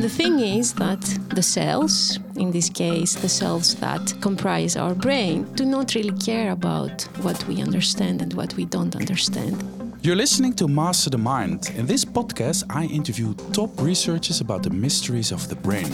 The 0.00 0.08
thing 0.08 0.40
is 0.40 0.74
that 0.74 1.00
the 1.28 1.42
cells, 1.42 2.18
in 2.34 2.50
this 2.50 2.68
case, 2.68 3.14
the 3.14 3.28
cells 3.28 3.76
that 3.76 4.12
comprise 4.20 4.76
our 4.76 4.92
brain, 4.92 5.44
do 5.54 5.64
not 5.64 5.94
really 5.94 6.18
care 6.18 6.50
about 6.50 7.02
what 7.22 7.46
we 7.46 7.62
understand 7.62 8.20
and 8.20 8.34
what 8.34 8.54
we 8.54 8.64
don't 8.64 8.96
understand. 8.96 9.62
You're 10.02 10.16
listening 10.16 10.54
to 10.54 10.66
Master 10.66 11.10
the 11.10 11.18
Mind. 11.18 11.70
In 11.76 11.86
this 11.86 12.04
podcast, 12.04 12.64
I 12.70 12.86
interview 12.86 13.34
top 13.52 13.80
researchers 13.80 14.40
about 14.40 14.64
the 14.64 14.70
mysteries 14.70 15.30
of 15.30 15.48
the 15.48 15.56
brain. 15.56 15.92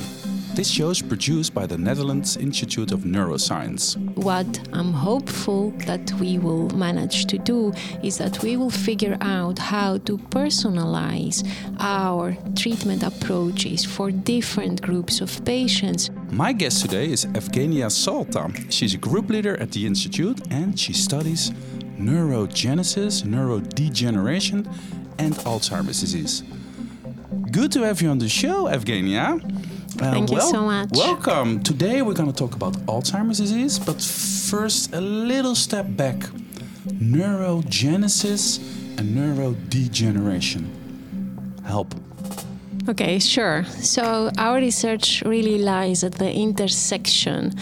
This 0.54 0.68
show 0.68 0.90
is 0.90 1.00
produced 1.00 1.54
by 1.54 1.66
the 1.66 1.78
Netherlands 1.78 2.36
Institute 2.36 2.90
of 2.90 3.00
Neuroscience. 3.00 3.96
What 4.16 4.68
I'm 4.72 4.92
hopeful 4.92 5.70
that 5.86 6.12
we 6.14 6.38
will 6.38 6.68
manage 6.70 7.26
to 7.26 7.38
do 7.38 7.72
is 8.02 8.18
that 8.18 8.42
we 8.42 8.56
will 8.56 8.70
figure 8.70 9.16
out 9.20 9.58
how 9.58 9.98
to 9.98 10.18
personalize 10.18 11.48
our 11.78 12.36
treatment 12.56 13.04
approaches 13.04 13.84
for 13.84 14.10
different 14.10 14.82
groups 14.82 15.20
of 15.20 15.44
patients. 15.44 16.10
My 16.30 16.52
guest 16.52 16.82
today 16.82 17.10
is 17.12 17.26
Evgenia 17.26 17.90
Salta. 17.90 18.50
She's 18.70 18.94
a 18.94 18.98
group 18.98 19.30
leader 19.30 19.56
at 19.60 19.70
the 19.70 19.86
Institute 19.86 20.40
and 20.50 20.78
she 20.78 20.92
studies 20.92 21.52
neurogenesis, 21.96 23.22
neurodegeneration, 23.22 24.66
and 25.18 25.34
Alzheimer's 25.46 26.00
disease. 26.00 26.42
Good 27.52 27.70
to 27.72 27.82
have 27.82 28.02
you 28.02 28.08
on 28.10 28.18
the 28.18 28.28
show, 28.28 28.64
Evgenia. 28.64 29.40
Thank 30.00 30.30
you 30.30 30.40
so 30.40 30.62
much. 30.62 30.88
Welcome. 30.92 31.62
Today 31.62 32.00
we're 32.00 32.14
going 32.14 32.32
to 32.32 32.36
talk 32.36 32.54
about 32.54 32.72
Alzheimer's 32.86 33.38
disease, 33.38 33.78
but 33.78 34.00
first 34.00 34.94
a 34.94 35.00
little 35.00 35.54
step 35.54 35.86
back. 35.90 36.16
Neurogenesis 36.86 38.58
and 38.98 39.14
neurodegeneration. 39.16 40.64
Help. 41.64 41.94
Okay, 42.88 43.18
sure. 43.18 43.64
So 43.64 44.30
our 44.38 44.56
research 44.56 45.22
really 45.26 45.58
lies 45.58 46.02
at 46.02 46.14
the 46.14 46.32
intersection, 46.32 47.52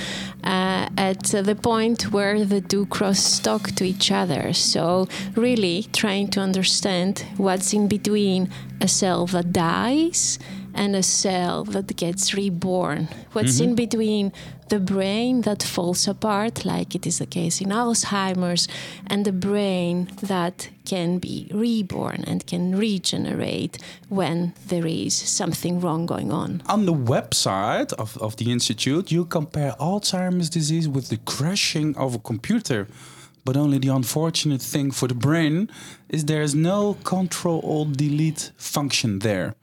uh, 0.45 0.89
at 0.97 1.25
the 1.25 1.57
point 1.61 2.13
where 2.13 2.45
the 2.45 2.61
two 2.61 2.87
cross 2.87 3.41
talk 3.41 3.73
to 3.73 3.85
each 3.85 4.13
other. 4.13 4.53
So 4.53 5.09
really 5.35 5.89
trying 5.93 6.29
to 6.29 6.41
understand 6.41 7.27
what's 7.37 7.73
in 7.73 7.89
between 7.89 8.49
a 8.81 8.87
cell 8.87 9.27
that 9.27 9.53
dies 9.53 10.39
and 10.79 10.95
a 10.95 11.03
cell 11.03 11.65
that 11.65 11.97
gets 11.97 12.35
reborn. 12.35 13.09
What's 13.33 13.57
mm-hmm. 13.57 13.71
in 13.71 13.75
between 13.75 14.33
the 14.69 14.79
brain 14.79 15.43
that 15.43 15.63
falls 15.63 16.07
apart, 16.07 16.65
like 16.65 16.95
it 16.95 17.05
is 17.07 17.19
the 17.19 17.27
case 17.27 17.61
in 17.61 17.71
Alzheimer's, 17.71 18.69
and 19.07 19.25
the 19.25 19.33
brain 19.33 20.09
that 20.23 20.69
can 20.85 21.19
be 21.19 21.51
reborn 21.53 22.23
and 22.27 22.47
can 22.47 22.77
regenerate 22.77 23.79
when 24.09 24.55
there 24.69 24.87
is 24.87 25.15
something 25.15 25.81
wrong 25.81 26.07
going 26.07 26.31
on. 26.31 26.63
On 26.69 26.87
the 26.87 26.95
website 26.95 27.93
of, 27.95 28.17
of 28.19 28.37
the 28.37 28.53
Institute, 28.53 29.11
you 29.11 29.25
compare 29.25 29.73
Alzheimer's 29.81 30.49
disease 30.49 30.89
with 30.89 31.09
the 31.09 31.19
crashing 31.19 31.97
of 31.97 32.15
a 32.15 32.19
computer. 32.19 32.87
But 33.45 33.57
only 33.57 33.79
the 33.79 33.89
unfortunate 33.89 34.61
thing 34.61 34.91
for 34.91 35.09
the 35.09 35.15
brain 35.15 35.71
is 36.11 36.27
there's 36.27 36.55
no 36.55 36.99
control 37.05 37.61
alt 37.65 37.97
delete 37.97 38.53
function 38.59 39.21
there. 39.21 39.55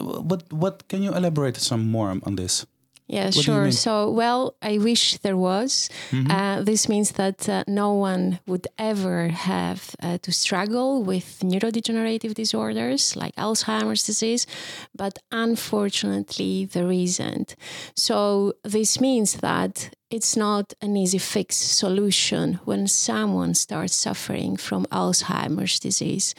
What 0.00 0.52
what 0.52 0.88
can 0.88 1.02
you 1.02 1.14
elaborate 1.14 1.56
some 1.56 1.90
more 1.90 2.10
on 2.22 2.36
this? 2.36 2.66
Yeah, 3.08 3.26
what 3.26 3.34
sure. 3.34 3.72
So, 3.72 4.10
well, 4.10 4.54
I 4.60 4.76
wish 4.76 5.16
there 5.18 5.36
was. 5.36 5.88
Mm-hmm. 6.10 6.30
Uh, 6.30 6.62
this 6.62 6.90
means 6.90 7.12
that 7.12 7.48
uh, 7.48 7.64
no 7.66 7.94
one 7.94 8.38
would 8.46 8.66
ever 8.78 9.28
have 9.28 9.96
uh, 10.02 10.18
to 10.18 10.30
struggle 10.30 11.02
with 11.02 11.40
neurodegenerative 11.42 12.34
disorders 12.34 13.16
like 13.16 13.34
Alzheimer's 13.36 14.04
disease, 14.04 14.46
but 14.94 15.18
unfortunately, 15.32 16.66
there 16.66 16.92
isn't. 16.92 17.56
So, 17.96 18.52
this 18.62 19.00
means 19.00 19.38
that 19.38 19.90
it's 20.10 20.36
not 20.36 20.74
an 20.82 20.94
easy 20.94 21.18
fix 21.18 21.56
solution 21.56 22.60
when 22.66 22.86
someone 22.88 23.54
starts 23.54 23.94
suffering 23.94 24.58
from 24.58 24.84
Alzheimer's 24.86 25.80
disease. 25.80 26.34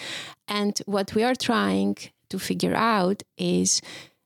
And 0.47 0.79
what 0.85 1.15
we 1.15 1.23
are 1.23 1.35
trying 1.35 1.97
to 2.29 2.39
figure 2.39 2.75
out 2.75 3.23
is 3.37 3.81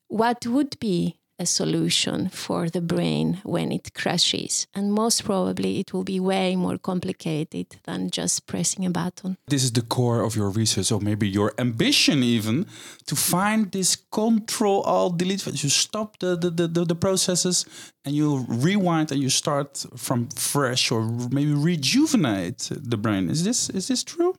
what 0.08 0.46
would 0.46 0.78
be 0.80 1.18
a 1.38 1.46
solution 1.46 2.28
for 2.28 2.68
the 2.70 2.80
brain 2.80 3.40
when 3.42 3.72
it 3.72 3.92
crashes. 3.94 4.66
And 4.74 4.92
most 4.92 5.24
probably 5.24 5.80
it 5.80 5.92
will 5.92 6.04
be 6.04 6.20
way 6.20 6.54
more 6.54 6.78
complicated 6.78 7.66
than 7.84 8.10
just 8.10 8.46
pressing 8.46 8.86
a 8.86 8.90
button. 8.90 9.36
This 9.48 9.64
is 9.64 9.72
the 9.72 9.82
core 9.82 10.22
of 10.22 10.36
your 10.36 10.50
research, 10.50 10.92
or 10.92 11.00
maybe 11.00 11.28
your 11.28 11.52
ambition 11.58 12.22
even, 12.22 12.66
to 13.06 13.16
find 13.16 13.72
this 13.72 13.96
control 13.96 14.82
alt 14.82 15.18
delete. 15.18 15.46
You 15.46 15.70
stop 15.70 16.18
the, 16.20 16.36
the, 16.36 16.50
the, 16.50 16.84
the 16.84 16.94
processes 16.94 17.66
and 18.04 18.14
you 18.14 18.44
rewind 18.48 19.10
and 19.10 19.20
you 19.20 19.30
start 19.30 19.84
from 19.96 20.28
fresh 20.28 20.90
or 20.92 21.02
maybe 21.30 21.52
rejuvenate 21.52 22.70
the 22.70 22.96
brain. 22.96 23.28
Is 23.28 23.42
this 23.44 23.70
is 23.70 23.88
this 23.88 24.04
true? 24.04 24.34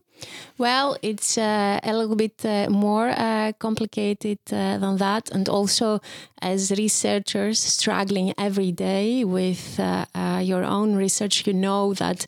Well, 0.57 0.95
it's 1.01 1.37
uh, 1.37 1.79
a 1.83 1.93
little 1.93 2.15
bit 2.15 2.45
uh, 2.45 2.69
more 2.69 3.09
uh, 3.09 3.51
complicated 3.59 4.39
uh, 4.51 4.77
than 4.77 4.97
that. 4.97 5.29
And 5.31 5.49
also, 5.49 5.99
as 6.41 6.71
researchers 6.71 7.59
struggling 7.59 8.33
every 8.37 8.71
day 8.71 9.25
with 9.25 9.79
uh, 9.79 10.05
uh, 10.15 10.41
your 10.43 10.63
own 10.63 10.95
research, 10.95 11.45
you 11.45 11.53
know 11.53 11.93
that 11.95 12.27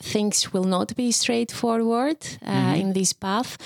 things 0.00 0.52
will 0.52 0.64
not 0.64 0.94
be 0.96 1.10
straightforward 1.10 2.20
mm-hmm. 2.20 2.74
in 2.74 2.92
this 2.92 3.12
path. 3.12 3.58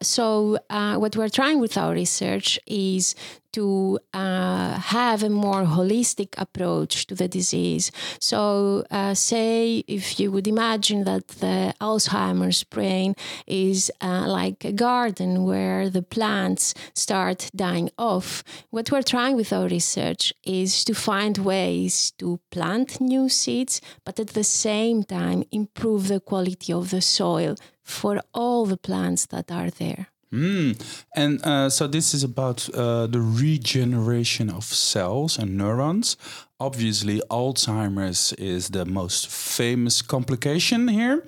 so, 0.00 0.58
what 0.70 1.16
we're 1.16 1.28
trying 1.28 1.60
with 1.60 1.76
our 1.76 1.92
research 1.92 2.58
is 2.66 3.14
to 3.56 3.98
uh, 4.12 4.78
have 4.96 5.22
a 5.22 5.30
more 5.30 5.64
holistic 5.64 6.34
approach 6.36 7.06
to 7.06 7.14
the 7.14 7.26
disease. 7.26 7.90
So, 8.20 8.84
uh, 8.90 9.14
say 9.14 9.82
if 9.88 10.20
you 10.20 10.30
would 10.30 10.46
imagine 10.46 11.04
that 11.04 11.28
the 11.44 11.74
Alzheimer's 11.80 12.64
brain 12.64 13.14
is 13.46 13.90
uh, 14.02 14.26
like 14.28 14.64
a 14.66 14.72
garden 14.72 15.44
where 15.44 15.88
the 15.88 16.02
plants 16.02 16.74
start 16.92 17.50
dying 17.56 17.88
off, 17.96 18.44
what 18.68 18.90
we're 18.90 19.10
trying 19.14 19.36
with 19.36 19.52
our 19.54 19.68
research 19.68 20.34
is 20.44 20.84
to 20.84 20.94
find 20.94 21.38
ways 21.38 22.12
to 22.18 22.38
plant 22.50 23.00
new 23.00 23.26
seeds, 23.30 23.80
but 24.04 24.20
at 24.20 24.30
the 24.38 24.44
same 24.44 25.02
time 25.02 25.44
improve 25.50 26.08
the 26.08 26.20
quality 26.20 26.72
of 26.74 26.90
the 26.90 27.00
soil 27.00 27.56
for 27.82 28.20
all 28.34 28.66
the 28.66 28.76
plants 28.88 29.24
that 29.26 29.50
are 29.50 29.70
there. 29.70 30.08
Mm. 30.32 30.80
And 31.14 31.44
uh, 31.44 31.70
so 31.70 31.86
this 31.86 32.12
is 32.12 32.24
about 32.24 32.68
uh, 32.74 33.06
the 33.06 33.20
regeneration 33.20 34.50
of 34.50 34.64
cells 34.64 35.38
and 35.38 35.56
neurons. 35.56 36.16
Obviously, 36.58 37.20
Alzheimer's 37.30 38.32
is 38.34 38.70
the 38.70 38.84
most 38.84 39.28
famous 39.28 40.02
complication 40.02 40.88
here. 40.88 41.26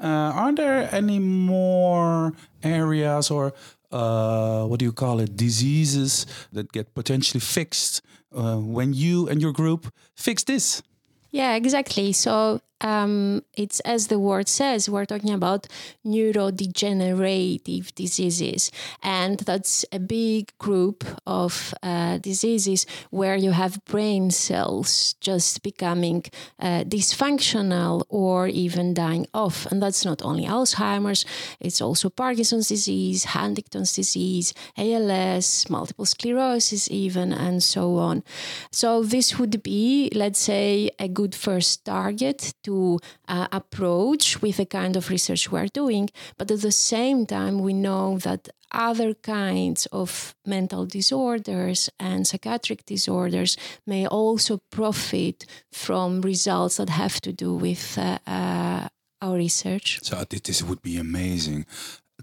Uh, 0.00 0.06
are 0.06 0.54
there 0.54 0.88
any 0.92 1.18
more 1.18 2.32
areas 2.62 3.30
or 3.30 3.52
uh, 3.90 4.64
what 4.64 4.78
do 4.78 4.84
you 4.84 4.92
call 4.92 5.18
it, 5.20 5.36
diseases 5.36 6.26
that 6.52 6.72
get 6.72 6.94
potentially 6.94 7.40
fixed 7.40 8.02
uh, 8.32 8.56
when 8.56 8.92
you 8.92 9.28
and 9.28 9.40
your 9.40 9.52
group 9.52 9.92
fix 10.14 10.44
this? 10.44 10.82
Yeah, 11.30 11.54
exactly. 11.56 12.12
So 12.12 12.60
um, 12.80 13.42
it's 13.56 13.80
as 13.80 14.06
the 14.06 14.18
word 14.18 14.48
says, 14.48 14.88
we're 14.88 15.04
talking 15.04 15.32
about 15.32 15.66
neurodegenerative 16.06 17.94
diseases. 17.94 18.70
And 19.02 19.40
that's 19.40 19.84
a 19.92 19.98
big 19.98 20.56
group 20.58 21.04
of 21.26 21.74
uh, 21.82 22.18
diseases 22.18 22.86
where 23.10 23.34
you 23.36 23.50
have 23.50 23.84
brain 23.84 24.30
cells 24.30 25.14
just 25.20 25.62
becoming 25.62 26.24
uh, 26.60 26.84
dysfunctional 26.84 28.04
or 28.08 28.46
even 28.48 28.94
dying 28.94 29.26
off. 29.34 29.66
And 29.66 29.82
that's 29.82 30.04
not 30.04 30.22
only 30.22 30.44
Alzheimer's, 30.44 31.24
it's 31.60 31.80
also 31.80 32.08
Parkinson's 32.10 32.68
disease, 32.68 33.24
Huntington's 33.24 33.94
disease, 33.94 34.54
ALS, 34.76 35.68
multiple 35.68 36.06
sclerosis, 36.06 36.88
even, 36.90 37.32
and 37.32 37.60
so 37.62 37.96
on. 37.96 38.22
So 38.70 39.02
this 39.02 39.38
would 39.38 39.62
be, 39.62 40.10
let's 40.14 40.38
say, 40.38 40.90
a 40.98 41.08
good 41.20 41.34
first 41.34 41.84
target 41.84 42.40
to 42.62 43.00
uh, 43.26 43.48
approach 43.50 44.24
with 44.42 44.56
the 44.58 44.66
kind 44.66 44.94
of 44.96 45.10
research 45.10 45.50
we're 45.50 45.72
doing. 45.82 46.08
But 46.38 46.50
at 46.50 46.60
the 46.60 46.76
same 46.92 47.26
time, 47.26 47.54
we 47.66 47.72
know 47.72 48.18
that 48.18 48.42
other 48.90 49.14
kinds 49.14 49.86
of 50.00 50.34
mental 50.46 50.86
disorders 50.86 51.90
and 51.98 52.26
psychiatric 52.26 52.80
disorders 52.94 53.56
may 53.84 54.06
also 54.06 54.60
profit 54.70 55.46
from 55.72 56.20
results 56.20 56.76
that 56.76 56.90
have 56.90 57.20
to 57.26 57.32
do 57.32 57.50
with 57.66 57.98
uh, 57.98 58.18
uh, 58.26 58.88
our 59.20 59.36
research. 59.36 59.98
So 60.02 60.14
this 60.30 60.62
would 60.62 60.82
be 60.82 60.96
amazing. 60.98 61.66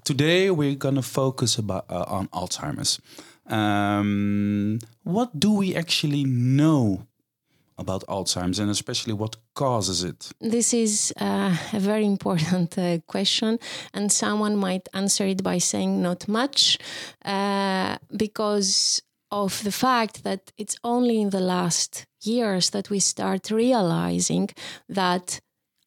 Today 0.03 0.51
we're 0.51 0.80
going 0.86 1.00
to 1.03 1.07
focus 1.21 1.57
about, 1.57 1.86
uh, 1.89 2.06
on 2.18 2.27
Alzheimer's. 2.30 3.01
Um, 3.48 4.80
what 5.03 5.30
do 5.38 5.51
we 5.62 5.75
actually 5.75 6.24
know 6.24 7.07
about 7.77 8.04
Alzheimer's 8.07 8.60
and 8.60 8.69
especially 8.69 9.13
what 9.13 9.36
causes 9.54 10.04
it? 10.04 10.31
This 10.39 10.74
is 10.74 11.13
uh, 11.19 11.56
a 11.74 11.80
very 11.80 12.06
important 12.06 12.77
uh, 12.77 13.00
question, 13.07 13.60
and 13.94 14.12
someone 14.12 14.56
might 14.56 14.88
answer 14.94 15.25
it 15.25 15.44
by 15.44 15.60
saying 15.60 16.01
not 16.01 16.27
much, 16.27 16.77
uh, 17.24 17.98
because 18.16 19.01
of 19.31 19.63
the 19.63 19.72
fact 19.72 20.24
that 20.24 20.51
it's 20.57 20.77
only 20.83 21.19
in 21.19 21.30
the 21.31 21.39
last 21.39 22.06
years 22.22 22.69
that 22.69 22.89
we 22.89 23.00
start 23.00 23.51
realizing 23.51 24.50
that 24.88 25.39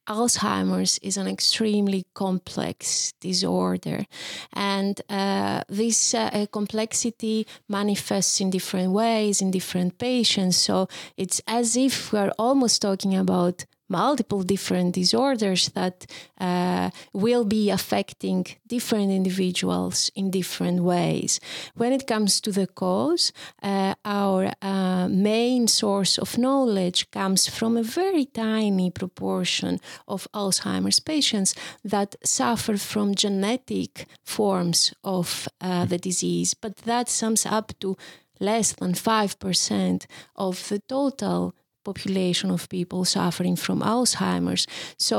Alzheimer's 0.09 0.99
is 1.03 1.17
an 1.17 1.29
extremely 1.29 2.07
complex 2.15 3.13
disorder, 3.21 4.07
and 4.53 5.01
uh, 5.09 5.63
this 5.69 6.15
uh, 6.15 6.47
complexity 6.51 7.47
manifests 7.69 8.41
in 8.41 8.51
different 8.51 8.93
ways 8.93 9.41
in 9.41 9.51
different 9.51 9.99
patients. 9.99 10.57
So 10.57 10.89
it's 11.17 11.41
as 11.47 11.77
if 11.77 12.13
we're 12.13 12.33
almost 12.39 12.83
talking 12.83 13.15
about 13.15 13.67
multiple 13.89 14.43
different 14.43 14.95
disorders 14.95 15.71
that 15.71 16.07
uh, 16.41 16.91
will 17.13 17.45
be 17.45 17.71
affecting 17.71 18.47
different 18.67 19.11
individuals 19.11 20.11
in 20.15 20.31
different 20.31 20.83
ways. 20.83 21.41
When 21.75 21.93
it 21.93 22.07
comes 22.07 22.41
to 22.43 22.53
the 22.53 22.67
cause, 22.67 23.33
uh, 23.63 23.95
our 24.05 24.53
uh, 24.63 25.09
main 25.09 25.69
source 25.69 26.19
of 26.19 26.39
knowledge 26.39 27.11
comes 27.11 27.49
from 27.49 27.77
a 27.77 27.83
very 27.83 28.27
tiny 28.27 28.91
proportion 28.91 29.81
of 30.07 30.29
Alzheimer's 30.35 31.01
patients 31.01 31.55
that 31.85 32.17
suffer 32.25 32.77
from 32.77 33.15
genetic 33.15 34.07
forms 34.25 34.93
of 35.03 35.49
uh, 35.61 35.85
the 35.87 35.99
disease, 35.99 36.55
but 36.55 36.77
that 36.79 37.09
sums 37.09 37.47
up 37.47 37.73
to 37.81 37.97
less 38.41 38.73
than 38.73 38.93
5% 38.93 40.07
of 40.37 40.69
the 40.69 40.79
total 40.81 41.55
population 41.91 42.51
of 42.51 42.69
people 42.69 43.05
suffering 43.05 43.57
from 43.57 43.79
Alzheimer's. 43.81 44.65
So 45.11 45.19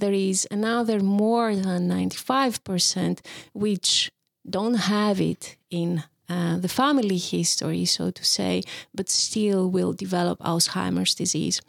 there 0.00 0.16
is 0.30 0.38
another 0.50 0.98
more 1.00 1.54
than 1.54 1.88
95% 1.88 3.20
which 3.52 4.10
don't 4.56 4.78
have 4.96 5.18
it 5.32 5.56
in 5.70 5.90
uh, 6.28 6.56
the 6.64 6.68
family 6.82 7.18
history, 7.18 7.84
so 7.86 8.10
to 8.10 8.24
say, 8.24 8.62
but 8.94 9.08
still 9.08 9.70
will 9.76 9.92
develop 10.04 10.38
Alzheimer's 10.40 11.14
disease. 11.14 11.60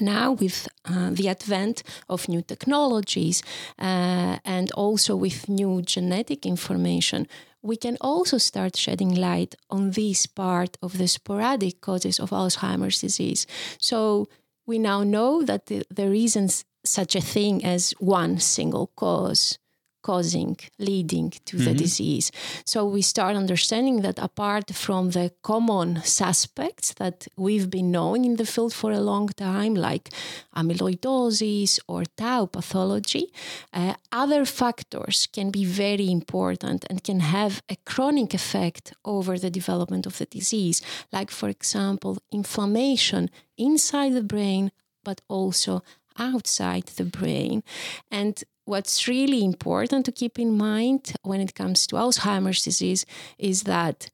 Now, 0.00 0.32
with 0.42 0.68
uh, 0.84 1.10
the 1.18 1.28
advent 1.28 1.82
of 2.08 2.28
new 2.28 2.42
technologies 2.42 3.42
uh, 3.78 4.36
and 4.44 4.70
also 4.72 5.16
with 5.16 5.48
new 5.48 5.82
genetic 5.82 6.46
information, 6.46 7.26
we 7.62 7.76
can 7.76 7.96
also 8.00 8.38
start 8.38 8.76
shedding 8.76 9.14
light 9.14 9.54
on 9.68 9.92
this 9.92 10.26
part 10.26 10.76
of 10.82 10.98
the 10.98 11.06
sporadic 11.06 11.80
causes 11.80 12.18
of 12.18 12.30
Alzheimer's 12.30 13.00
disease. 13.00 13.46
So 13.78 14.28
we 14.66 14.78
now 14.78 15.02
know 15.02 15.42
that 15.42 15.66
there 15.66 16.14
isn't 16.14 16.64
such 16.84 17.14
a 17.14 17.20
thing 17.20 17.64
as 17.64 17.92
one 17.98 18.38
single 18.38 18.88
cause 18.96 19.58
causing, 20.02 20.56
leading 20.78 21.30
to 21.44 21.56
mm-hmm. 21.56 21.64
the 21.64 21.74
disease. 21.74 22.32
So 22.64 22.84
we 22.84 23.02
start 23.02 23.36
understanding 23.36 24.02
that 24.02 24.18
apart 24.18 24.74
from 24.74 25.10
the 25.10 25.32
common 25.42 26.02
suspects 26.04 26.94
that 26.94 27.28
we've 27.36 27.70
been 27.70 27.90
knowing 27.90 28.24
in 28.24 28.36
the 28.36 28.46
field 28.46 28.72
for 28.72 28.92
a 28.92 29.00
long 29.00 29.28
time, 29.28 29.74
like 29.74 30.10
amyloidosis 30.56 31.78
or 31.86 32.04
tau 32.16 32.46
pathology, 32.46 33.32
uh, 33.72 33.94
other 34.12 34.44
factors 34.44 35.28
can 35.32 35.50
be 35.50 35.64
very 35.64 36.10
important 36.10 36.84
and 36.88 37.04
can 37.04 37.20
have 37.20 37.62
a 37.68 37.76
chronic 37.84 38.34
effect 38.34 38.92
over 39.04 39.38
the 39.38 39.50
development 39.50 40.06
of 40.06 40.18
the 40.18 40.26
disease, 40.26 40.82
like, 41.12 41.30
for 41.30 41.48
example, 41.48 42.18
inflammation 42.32 43.30
inside 43.56 44.14
the 44.14 44.22
brain, 44.22 44.70
but 45.04 45.20
also 45.28 45.82
outside 46.18 46.86
the 46.96 47.04
brain. 47.04 47.62
And 48.10 48.42
what's 48.64 49.08
really 49.08 49.44
important 49.44 50.04
to 50.06 50.12
keep 50.12 50.38
in 50.38 50.56
mind 50.56 51.14
when 51.22 51.40
it 51.40 51.54
comes 51.54 51.86
to 51.88 51.96
Alzheimer's 51.96 52.62
disease 52.62 53.04
is 53.38 53.62
that 53.64 54.10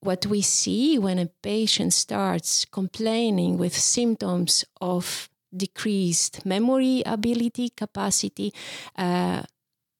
what 0.00 0.26
we 0.26 0.42
see 0.42 0.98
when 0.98 1.18
a 1.18 1.30
patient 1.42 1.92
starts 1.94 2.64
complaining 2.66 3.56
with 3.56 3.76
symptoms 3.76 4.64
of 4.80 5.30
decreased 5.56 6.44
memory 6.44 7.02
ability 7.06 7.70
capacity, 7.70 8.52
uh, 8.96 9.42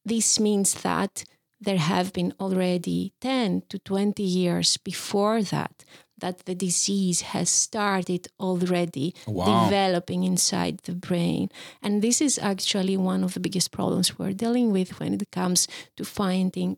this 0.04 0.38
means 0.38 0.82
that 0.82 1.24
there 1.60 1.78
have 1.78 2.12
been 2.12 2.34
already 2.38 3.12
10 3.20 3.62
to 3.70 3.78
20 3.78 4.22
years 4.22 4.76
before 4.76 5.42
that 5.42 5.84
that 6.18 6.44
the 6.46 6.54
disease 6.54 7.20
has 7.20 7.50
started 7.50 8.28
already 8.38 9.14
wow. 9.26 9.64
developing 9.64 10.24
inside 10.24 10.78
the 10.84 10.94
brain. 10.94 11.48
And 11.82 12.02
this 12.02 12.20
is 12.20 12.38
actually 12.38 12.96
one 12.96 13.24
of 13.24 13.34
the 13.34 13.40
biggest 13.40 13.70
problems 13.70 14.18
we're 14.18 14.32
dealing 14.32 14.72
with 14.72 15.00
when 15.00 15.14
it 15.14 15.30
comes 15.30 15.68
to 15.96 16.04
finding. 16.04 16.76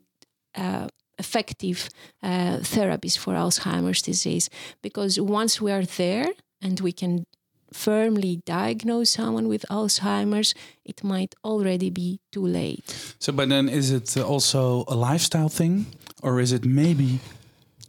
Uh, 0.55 0.87
effective 1.19 1.89
uh, 2.21 2.57
therapies 2.61 3.17
for 3.17 3.33
Alzheimer's 3.33 4.03
disease 4.03 4.51
because 4.83 5.19
once 5.19 5.59
we 5.59 5.71
are 5.71 5.83
there 5.83 6.27
and 6.61 6.79
we 6.79 6.91
can 6.91 7.25
firmly 7.73 8.41
diagnose 8.45 9.11
someone 9.11 9.47
with 9.47 9.65
Alzheimer's, 9.69 10.53
it 10.85 11.03
might 11.03 11.35
already 11.43 11.89
be 11.89 12.19
too 12.31 12.45
late. 12.45 13.15
So, 13.19 13.31
but 13.33 13.49
then 13.49 13.69
is 13.69 13.91
it 13.91 14.17
also 14.17 14.85
a 14.87 14.95
lifestyle 14.95 15.49
thing, 15.49 15.87
or 16.21 16.39
is 16.39 16.51
it 16.51 16.65
maybe 16.65 17.19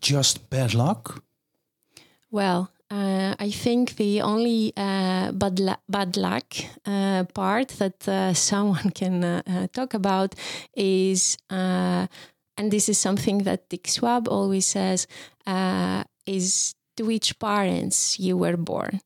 just 0.01 0.51
bad 0.51 0.75
luck? 0.75 1.23
Well, 2.31 2.71
uh, 2.91 3.35
I 3.39 3.51
think 3.51 3.97
the 3.97 4.23
only 4.23 4.73
uh, 4.77 5.33
bad, 5.33 5.61
la- 5.61 5.77
bad 5.89 6.17
luck 6.17 6.55
uh, 6.87 7.25
part 7.35 7.69
that 7.79 8.07
uh, 8.09 8.33
someone 8.51 8.91
can 8.91 9.25
uh, 9.25 9.43
uh, 9.47 9.67
talk 9.73 9.95
about 9.95 10.35
is, 10.77 11.37
and 11.51 12.09
this 12.71 12.89
is 12.89 12.99
something 12.99 13.39
that 13.45 13.69
Dick 13.69 13.85
Swaab 13.85 14.29
always 14.29 14.67
says, 14.67 15.07
is 16.27 16.75
which 17.01 17.39
parents 17.39 18.19
you 18.19 18.37
were 18.37 18.57
born. 18.57 19.01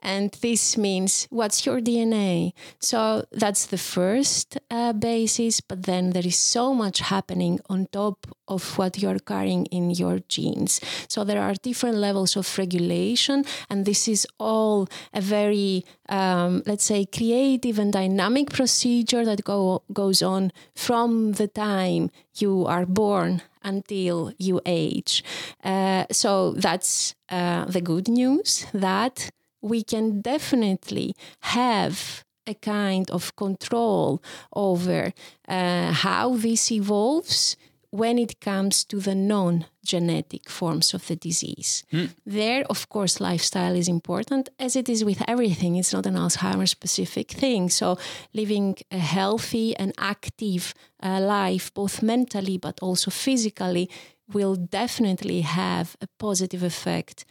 And 0.00 0.30
this 0.42 0.76
means 0.76 1.26
what's 1.30 1.66
your 1.66 1.80
DNA. 1.80 2.52
So 2.80 3.24
that's 3.32 3.66
the 3.66 3.78
first 3.78 4.58
uh, 4.70 4.92
basis, 4.92 5.60
but 5.60 5.84
then 5.84 6.10
there 6.10 6.24
is 6.24 6.36
so 6.36 6.72
much 6.72 7.00
happening 7.00 7.58
on 7.68 7.88
top 7.90 8.26
of 8.46 8.78
what 8.78 8.98
you're 8.98 9.18
carrying 9.18 9.66
in 9.66 9.90
your 9.90 10.20
genes. 10.28 10.80
So 11.08 11.24
there 11.24 11.42
are 11.42 11.54
different 11.54 11.96
levels 11.96 12.36
of 12.36 12.58
regulation, 12.58 13.44
and 13.68 13.84
this 13.84 14.06
is 14.06 14.26
all 14.38 14.88
a 15.12 15.20
very, 15.20 15.84
um, 16.08 16.62
let's 16.64 16.84
say, 16.84 17.04
creative 17.04 17.78
and 17.78 17.92
dynamic 17.92 18.50
procedure 18.50 19.24
that 19.24 19.44
go, 19.44 19.82
goes 19.92 20.22
on 20.22 20.52
from 20.74 21.32
the 21.32 21.48
time 21.48 22.10
you 22.36 22.66
are 22.66 22.86
born 22.86 23.42
until 23.64 24.32
you 24.38 24.60
age. 24.64 25.24
Uh, 25.64 26.06
so 26.10 26.52
that's 26.52 27.14
uh, 27.30 27.64
the 27.66 27.80
good 27.80 28.08
news 28.08 28.66
that 28.72 29.30
we 29.60 29.82
can 29.82 30.20
definitely 30.20 31.14
have 31.40 32.24
a 32.46 32.54
kind 32.54 33.10
of 33.10 33.36
control 33.36 34.22
over 34.54 35.12
uh, 35.48 35.92
how 35.92 36.36
this 36.36 36.72
evolves 36.72 37.56
when 37.90 38.18
it 38.18 38.40
comes 38.40 38.84
to 38.84 39.00
the 39.00 39.14
non 39.14 39.64
genetic 39.84 40.50
forms 40.50 40.92
of 40.92 41.06
the 41.06 41.16
disease. 41.16 41.84
Mm. 41.92 42.10
There, 42.26 42.64
of 42.68 42.88
course, 42.88 43.20
lifestyle 43.20 43.74
is 43.74 43.88
important, 43.88 44.50
as 44.58 44.76
it 44.76 44.88
is 44.88 45.04
with 45.04 45.22
everything. 45.26 45.76
It's 45.76 45.92
not 45.92 46.06
an 46.06 46.14
Alzheimer's 46.14 46.70
specific 46.70 47.30
thing. 47.30 47.70
So, 47.70 47.98
living 48.34 48.76
a 48.90 48.98
healthy 48.98 49.74
and 49.76 49.92
active 49.96 50.74
uh, 51.02 51.20
life, 51.20 51.72
both 51.72 52.02
mentally 52.02 52.58
but 52.58 52.78
also 52.82 53.10
physically, 53.10 53.88
will 54.32 54.56
definitely 54.56 55.40
have 55.42 55.96
a 56.00 56.06
positive 56.18 56.62
effect 56.62 57.24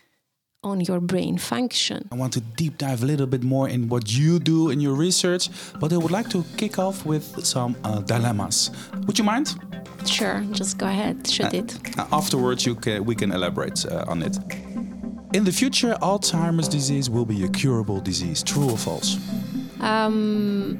on 0.63 0.81
your 0.81 0.99
brain 0.99 1.37
function. 1.37 2.07
I 2.11 2.15
want 2.15 2.33
to 2.33 2.41
deep 2.41 2.77
dive 2.77 3.03
a 3.03 3.05
little 3.05 3.27
bit 3.27 3.43
more 3.43 3.69
in 3.69 3.87
what 3.89 4.11
you 4.11 4.39
do 4.39 4.69
in 4.69 4.81
your 4.81 4.95
research, 4.95 5.49
but 5.79 5.93
I 5.93 5.97
would 5.97 6.11
like 6.11 6.29
to 6.29 6.43
kick 6.57 6.79
off 6.79 7.05
with 7.05 7.45
some 7.45 7.75
uh, 7.83 8.01
dilemmas. 8.01 8.71
Would 9.05 9.17
you 9.17 9.23
mind? 9.23 9.55
Sure, 10.05 10.43
just 10.51 10.77
go 10.77 10.87
ahead, 10.87 11.27
shoot 11.27 11.53
uh, 11.53 11.57
it. 11.57 11.97
Uh, 11.97 12.07
afterwards, 12.11 12.65
you 12.65 12.75
can, 12.75 13.05
we 13.05 13.15
can 13.15 13.31
elaborate 13.31 13.85
uh, 13.85 14.05
on 14.07 14.23
it. 14.23 14.37
In 15.33 15.43
the 15.43 15.51
future, 15.51 15.95
Alzheimer's 16.01 16.69
disease 16.69 17.09
will 17.09 17.25
be 17.25 17.43
a 17.43 17.49
curable 17.49 17.99
disease. 17.99 18.41
True 18.41 18.71
or 18.71 18.77
false? 18.77 19.17
Um, 19.81 20.79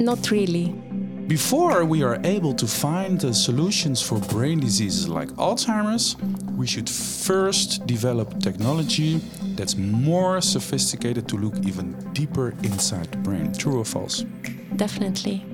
not 0.00 0.30
really. 0.30 0.74
Before 1.28 1.84
we 1.84 2.02
are 2.02 2.18
able 2.24 2.54
to 2.54 2.66
find 2.66 3.20
the 3.20 3.34
solutions 3.34 4.00
for 4.00 4.18
brain 4.18 4.60
diseases 4.60 5.10
like 5.10 5.28
Alzheimer's, 5.36 6.16
we 6.56 6.66
should 6.66 6.88
first 6.88 7.86
develop 7.86 8.40
technology 8.40 9.18
that's 9.54 9.76
more 9.76 10.40
sophisticated 10.40 11.28
to 11.28 11.36
look 11.36 11.54
even 11.66 11.92
deeper 12.14 12.54
inside 12.62 13.12
the 13.12 13.18
brain. 13.18 13.52
True 13.52 13.80
or 13.80 13.84
false? 13.84 14.24
Definitely. 14.76 15.44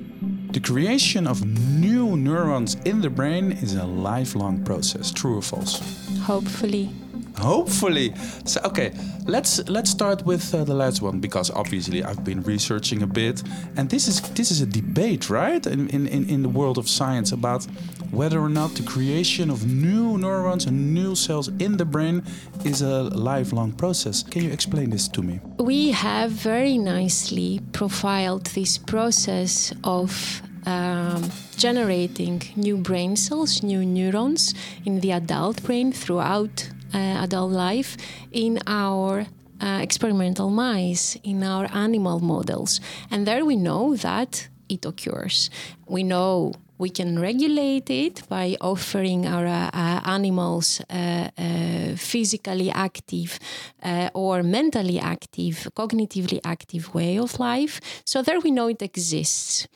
The 0.53 0.61
creation 0.61 1.27
of 1.27 1.45
new 1.45 2.17
neurons 2.17 2.77
in 2.85 3.01
the 3.01 3.11
brain 3.11 3.51
is 3.51 3.75
a 3.75 3.85
lifelong 3.85 4.63
process. 4.63 5.11
True 5.11 5.39
or 5.39 5.43
false? 5.43 5.83
Hopefully. 6.21 6.91
Hopefully. 7.37 8.15
So 8.45 8.61
okay, 8.65 8.93
let's 9.27 9.69
let's 9.69 9.91
start 9.91 10.25
with 10.25 10.55
uh, 10.55 10.65
the 10.65 10.75
last 10.75 11.03
one 11.03 11.21
because 11.21 11.51
obviously 11.51 12.05
I've 12.05 12.25
been 12.25 12.43
researching 12.43 13.03
a 13.03 13.07
bit, 13.07 13.43
and 13.77 13.91
this 13.91 14.09
is 14.09 14.21
this 14.35 14.51
is 14.51 14.61
a 14.61 14.67
debate, 14.67 15.29
right? 15.31 15.67
In 15.67 15.89
in 15.89 16.07
in 16.07 16.43
the 16.43 16.49
world 16.49 16.79
of 16.79 16.89
science 16.89 17.33
about 17.33 17.67
whether 18.11 18.39
or 18.39 18.49
not 18.49 18.75
the 18.75 18.83
creation 18.83 19.51
of 19.51 19.67
new 19.67 20.17
neurons 20.17 20.67
and 20.67 20.95
new 20.95 21.15
cells 21.15 21.49
in 21.59 21.77
the 21.77 21.85
brain 21.85 22.23
is 22.65 22.83
a 22.83 23.03
lifelong 23.03 23.73
process. 23.73 24.23
Can 24.23 24.45
you 24.45 24.53
explain 24.53 24.91
this 24.91 25.09
to 25.09 25.23
me? 25.23 25.41
We 25.59 25.91
have 25.91 26.31
very 26.31 26.79
nicely 26.79 27.61
profiled 27.73 28.47
this 28.55 28.79
process 28.79 29.73
of 29.83 30.43
um, 30.67 31.31
generating 31.57 32.43
new 32.57 32.77
brain 32.77 33.17
cells, 33.17 33.63
new 33.63 33.85
neurons 33.85 34.55
in 34.85 35.01
the 35.01 35.13
adult 35.13 35.63
brain 35.63 35.93
throughout 35.93 36.69
adult 36.99 37.53
life 37.53 37.97
in 38.33 38.59
our 38.67 39.27
uh, 39.61 39.79
experimental 39.81 40.51
mice, 40.51 41.17
in 41.23 41.43
our 41.43 41.67
animal 41.73 42.21
models. 42.21 42.81
And 43.11 43.27
there 43.27 43.45
we 43.45 43.57
know 43.57 43.97
that 43.97 44.49
it 44.69 44.85
occurs. 44.85 45.51
We 45.87 46.03
know 46.03 46.53
we 46.79 46.91
can 46.91 47.19
regulate 47.19 47.89
it 47.89 48.29
by 48.29 48.57
offering 48.61 49.27
our 49.27 49.47
uh, 49.47 49.71
uh 49.73 50.01
animals 50.05 50.81
uh, 50.91 51.29
uh, 51.39 51.97
physically 51.97 52.71
active 52.71 53.39
uh, 53.83 54.11
or 54.15 54.43
mentally 54.43 54.99
active, 54.99 55.69
cognitively 55.75 56.41
active 56.45 56.93
way 56.95 57.19
of 57.19 57.39
life. 57.39 57.81
So 58.05 58.23
there 58.23 58.41
we 58.41 58.51
know 58.51 58.69
it 58.69 58.83
exists. 58.83 59.69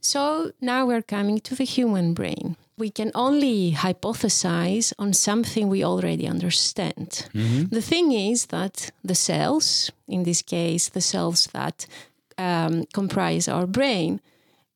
So 0.00 0.52
now 0.60 0.86
we're 0.86 1.02
coming 1.02 1.40
to 1.40 1.54
the 1.54 1.64
human 1.64 2.14
brain. 2.14 2.56
We 2.76 2.90
can 2.90 3.12
only 3.14 3.72
hypothesize 3.72 4.92
on 4.98 5.12
something 5.12 5.68
we 5.68 5.84
already 5.84 6.26
understand. 6.26 7.28
Mm-hmm. 7.32 7.74
The 7.74 7.80
thing 7.80 8.12
is 8.12 8.46
that 8.46 8.90
the 9.04 9.14
cells, 9.14 9.92
in 10.08 10.24
this 10.24 10.42
case, 10.42 10.88
the 10.88 11.00
cells 11.00 11.46
that 11.52 11.86
um, 12.36 12.84
comprise 12.92 13.46
our 13.48 13.66
brain, 13.66 14.20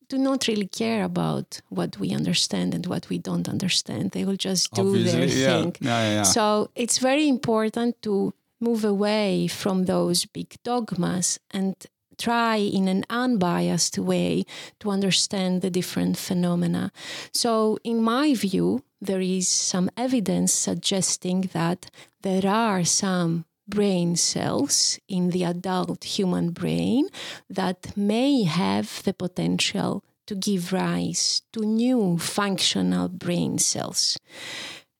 do 0.07 0.17
not 0.17 0.47
really 0.47 0.67
care 0.67 1.03
about 1.03 1.61
what 1.69 1.97
we 1.99 2.11
understand 2.15 2.73
and 2.73 2.85
what 2.87 3.09
we 3.09 3.17
don't 3.17 3.47
understand. 3.47 4.11
They 4.11 4.25
will 4.25 4.37
just 4.37 4.73
do 4.73 4.87
Obviously, 4.87 5.19
their 5.19 5.27
yeah. 5.27 5.61
thing. 5.61 5.75
Yeah, 5.79 6.13
yeah, 6.13 6.23
so 6.23 6.71
it's 6.75 6.97
very 6.97 7.27
important 7.27 8.01
to 8.01 8.33
move 8.59 8.83
away 8.83 9.47
from 9.47 9.85
those 9.85 10.25
big 10.25 10.55
dogmas 10.63 11.39
and 11.51 11.75
try 12.19 12.57
in 12.57 12.87
an 12.87 13.05
unbiased 13.09 13.97
way 13.97 14.45
to 14.79 14.91
understand 14.91 15.61
the 15.61 15.69
different 15.69 16.17
phenomena. 16.17 16.91
So, 17.33 17.79
in 17.83 18.03
my 18.03 18.33
view, 18.35 18.83
there 19.01 19.21
is 19.21 19.47
some 19.47 19.89
evidence 19.97 20.53
suggesting 20.53 21.49
that 21.53 21.89
there 22.21 22.45
are 22.45 22.83
some 22.83 23.45
brain 23.67 24.15
cells 24.15 24.99
in 25.07 25.29
the 25.29 25.43
adult 25.43 26.03
human 26.03 26.49
brain 26.49 27.07
that 27.49 27.95
may 27.95 28.43
have 28.43 29.03
the 29.03 29.13
potential 29.13 30.03
to 30.25 30.35
give 30.35 30.73
rise 30.73 31.41
to 31.53 31.61
new 31.61 32.17
functional 32.17 33.07
brain 33.07 33.57
cells. 33.57 34.17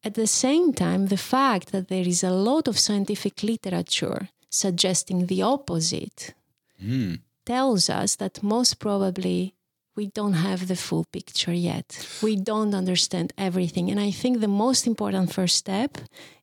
At 0.04 0.14
the 0.14 0.28
same 0.28 0.74
time, 0.74 1.08
the 1.08 1.18
fact 1.18 1.72
that 1.72 1.90
there 1.90 2.08
is 2.08 2.24
a 2.24 2.32
lot 2.32 2.68
of 2.68 2.80
scientific 2.80 3.44
literature 3.44 4.30
suggesting 4.50 5.26
the 5.26 5.42
opposite 5.42 6.34
mm. 6.82 7.20
tells 7.46 7.90
us 7.90 8.16
that 8.18 8.44
most 8.44 8.80
probably 8.80 9.56
we 9.96 10.08
don't 10.08 10.34
have 10.34 10.68
the 10.68 10.76
full 10.76 11.06
picture 11.12 11.54
yet. 11.54 11.88
We 12.24 12.38
don't 12.38 12.74
understand 12.74 13.34
everything. 13.38 13.92
And 13.92 14.00
I 14.00 14.12
think 14.12 14.40
the 14.40 14.48
most 14.66 14.88
important 14.88 15.34
first 15.34 15.58
step 15.58 15.98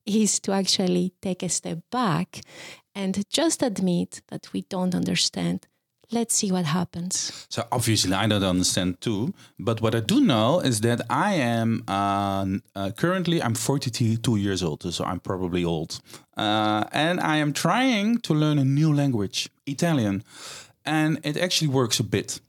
is 0.04 0.40
to 0.40 0.52
actually 0.52 1.14
take 1.22 1.42
a 1.42 1.48
step 1.48 1.78
back 1.90 2.40
and 2.94 3.22
just 3.30 3.62
admit 3.62 4.22
that 4.28 4.52
we 4.52 4.62
don't 4.62 4.94
understand. 4.94 5.66
Let's 6.12 6.36
see 6.36 6.52
what 6.52 6.66
happens. 6.66 7.46
So 7.48 7.64
obviously, 7.72 8.12
I 8.12 8.28
don't 8.28 8.44
understand 8.44 9.00
too. 9.00 9.34
But 9.58 9.80
what 9.80 9.94
I 9.94 10.00
do 10.00 10.20
know 10.20 10.60
is 10.60 10.80
that 10.82 11.00
I 11.10 11.34
am 11.34 11.82
uh, 11.88 12.46
uh, 12.76 12.90
currently 12.96 13.42
I'm 13.42 13.54
42 13.54 14.36
years 14.36 14.62
old, 14.62 14.82
so 14.94 15.04
I'm 15.04 15.18
probably 15.18 15.64
old, 15.64 16.00
uh, 16.36 16.84
and 16.92 17.18
I 17.20 17.38
am 17.38 17.52
trying 17.52 18.18
to 18.18 18.34
learn 18.34 18.58
a 18.58 18.64
new 18.64 18.92
language, 18.92 19.48
Italian, 19.66 20.22
and 20.84 21.18
it 21.24 21.36
actually 21.36 21.68
works 21.68 21.98
a 21.98 22.04
bit. 22.04 22.40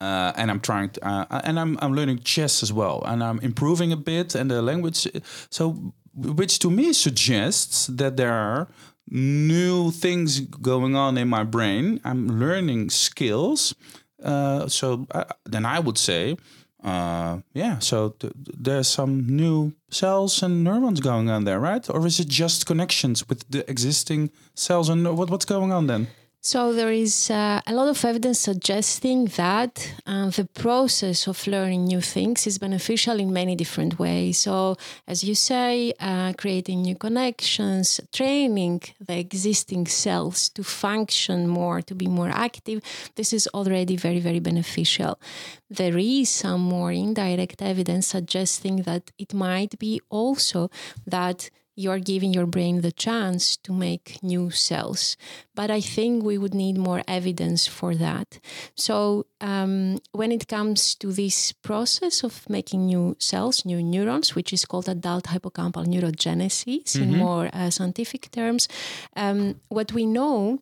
Uh, 0.00 0.32
and 0.36 0.50
I'm 0.50 0.60
trying 0.60 0.90
to, 0.90 1.06
uh, 1.06 1.40
and 1.44 1.58
I'm 1.60 1.78
I'm 1.82 1.92
learning 1.92 2.20
chess 2.20 2.62
as 2.62 2.72
well, 2.72 3.02
and 3.04 3.22
I'm 3.22 3.38
improving 3.40 3.92
a 3.92 3.96
bit, 3.96 4.34
and 4.34 4.50
the 4.50 4.62
language. 4.62 5.06
So, 5.50 5.92
which 6.14 6.58
to 6.60 6.70
me 6.70 6.92
suggests 6.92 7.86
that 7.88 8.16
there 8.16 8.32
are 8.32 8.68
new 9.10 9.90
things 9.90 10.40
going 10.40 10.94
on 10.96 11.18
in 11.18 11.28
my 11.28 11.44
brain. 11.44 12.00
I'm 12.04 12.28
learning 12.28 12.90
skills. 12.90 13.74
Uh, 14.22 14.68
so 14.68 15.06
uh, 15.10 15.24
then 15.44 15.64
I 15.64 15.80
would 15.80 15.98
say, 15.98 16.36
uh, 16.82 17.40
yeah. 17.52 17.78
So 17.78 18.10
th- 18.10 18.32
there's 18.36 18.88
some 18.88 19.26
new 19.26 19.72
cells 19.90 20.42
and 20.42 20.64
neurons 20.64 21.00
going 21.00 21.28
on 21.28 21.44
there, 21.44 21.60
right? 21.60 21.88
Or 21.90 22.06
is 22.06 22.20
it 22.20 22.28
just 22.28 22.66
connections 22.66 23.28
with 23.28 23.48
the 23.50 23.68
existing 23.70 24.30
cells? 24.54 24.88
And 24.88 25.04
what 25.16 25.30
what's 25.30 25.44
going 25.44 25.72
on 25.72 25.86
then? 25.86 26.08
So 26.42 26.72
there 26.72 26.90
is 26.90 27.30
uh, 27.30 27.60
a 27.66 27.74
lot 27.74 27.88
of 27.88 28.02
evidence 28.02 28.38
suggesting 28.38 29.26
that 29.36 29.92
uh, 30.06 30.30
the 30.30 30.46
process 30.46 31.26
of 31.26 31.46
learning 31.46 31.84
new 31.84 32.00
things 32.00 32.46
is 32.46 32.56
beneficial 32.56 33.20
in 33.20 33.30
many 33.30 33.54
different 33.54 33.98
ways. 33.98 34.38
So, 34.38 34.76
as 35.06 35.22
you 35.22 35.34
say, 35.34 35.92
uh, 36.00 36.32
creating 36.38 36.80
new 36.80 36.96
connections, 36.96 38.00
training 38.10 38.80
the 38.98 39.18
existing 39.18 39.86
cells 39.88 40.48
to 40.50 40.64
function 40.64 41.46
more, 41.46 41.82
to 41.82 41.94
be 41.94 42.06
more 42.06 42.30
active, 42.30 42.80
this 43.16 43.34
is 43.34 43.46
already 43.48 43.96
very, 43.96 44.20
very 44.20 44.40
beneficial. 44.40 45.20
There 45.68 45.98
is 45.98 46.30
some 46.30 46.62
more 46.62 46.90
indirect 46.90 47.60
evidence 47.60 48.06
suggesting 48.06 48.76
that 48.84 49.10
it 49.18 49.34
might 49.34 49.78
be 49.78 50.00
also 50.08 50.70
that 51.06 51.50
you 51.76 51.90
are 51.90 51.98
giving 51.98 52.34
your 52.34 52.46
brain 52.46 52.80
the 52.80 52.92
chance 52.92 53.56
to 53.58 53.72
make 53.72 54.18
new 54.22 54.50
cells. 54.50 55.16
But 55.54 55.70
I 55.70 55.80
think 55.80 56.24
we 56.24 56.38
would 56.38 56.54
need 56.54 56.76
more 56.76 57.02
evidence 57.06 57.66
for 57.66 57.94
that. 57.94 58.38
So, 58.74 59.26
um, 59.40 59.98
when 60.12 60.32
it 60.32 60.48
comes 60.48 60.94
to 60.96 61.12
this 61.12 61.52
process 61.52 62.22
of 62.22 62.48
making 62.48 62.86
new 62.86 63.16
cells, 63.18 63.64
new 63.64 63.82
neurons, 63.82 64.34
which 64.34 64.52
is 64.52 64.64
called 64.64 64.88
adult 64.88 65.24
hippocampal 65.24 65.86
neurogenesis 65.86 66.92
mm-hmm. 66.92 67.02
in 67.02 67.16
more 67.16 67.50
uh, 67.52 67.70
scientific 67.70 68.30
terms, 68.30 68.68
um, 69.16 69.60
what 69.68 69.92
we 69.92 70.06
know 70.06 70.60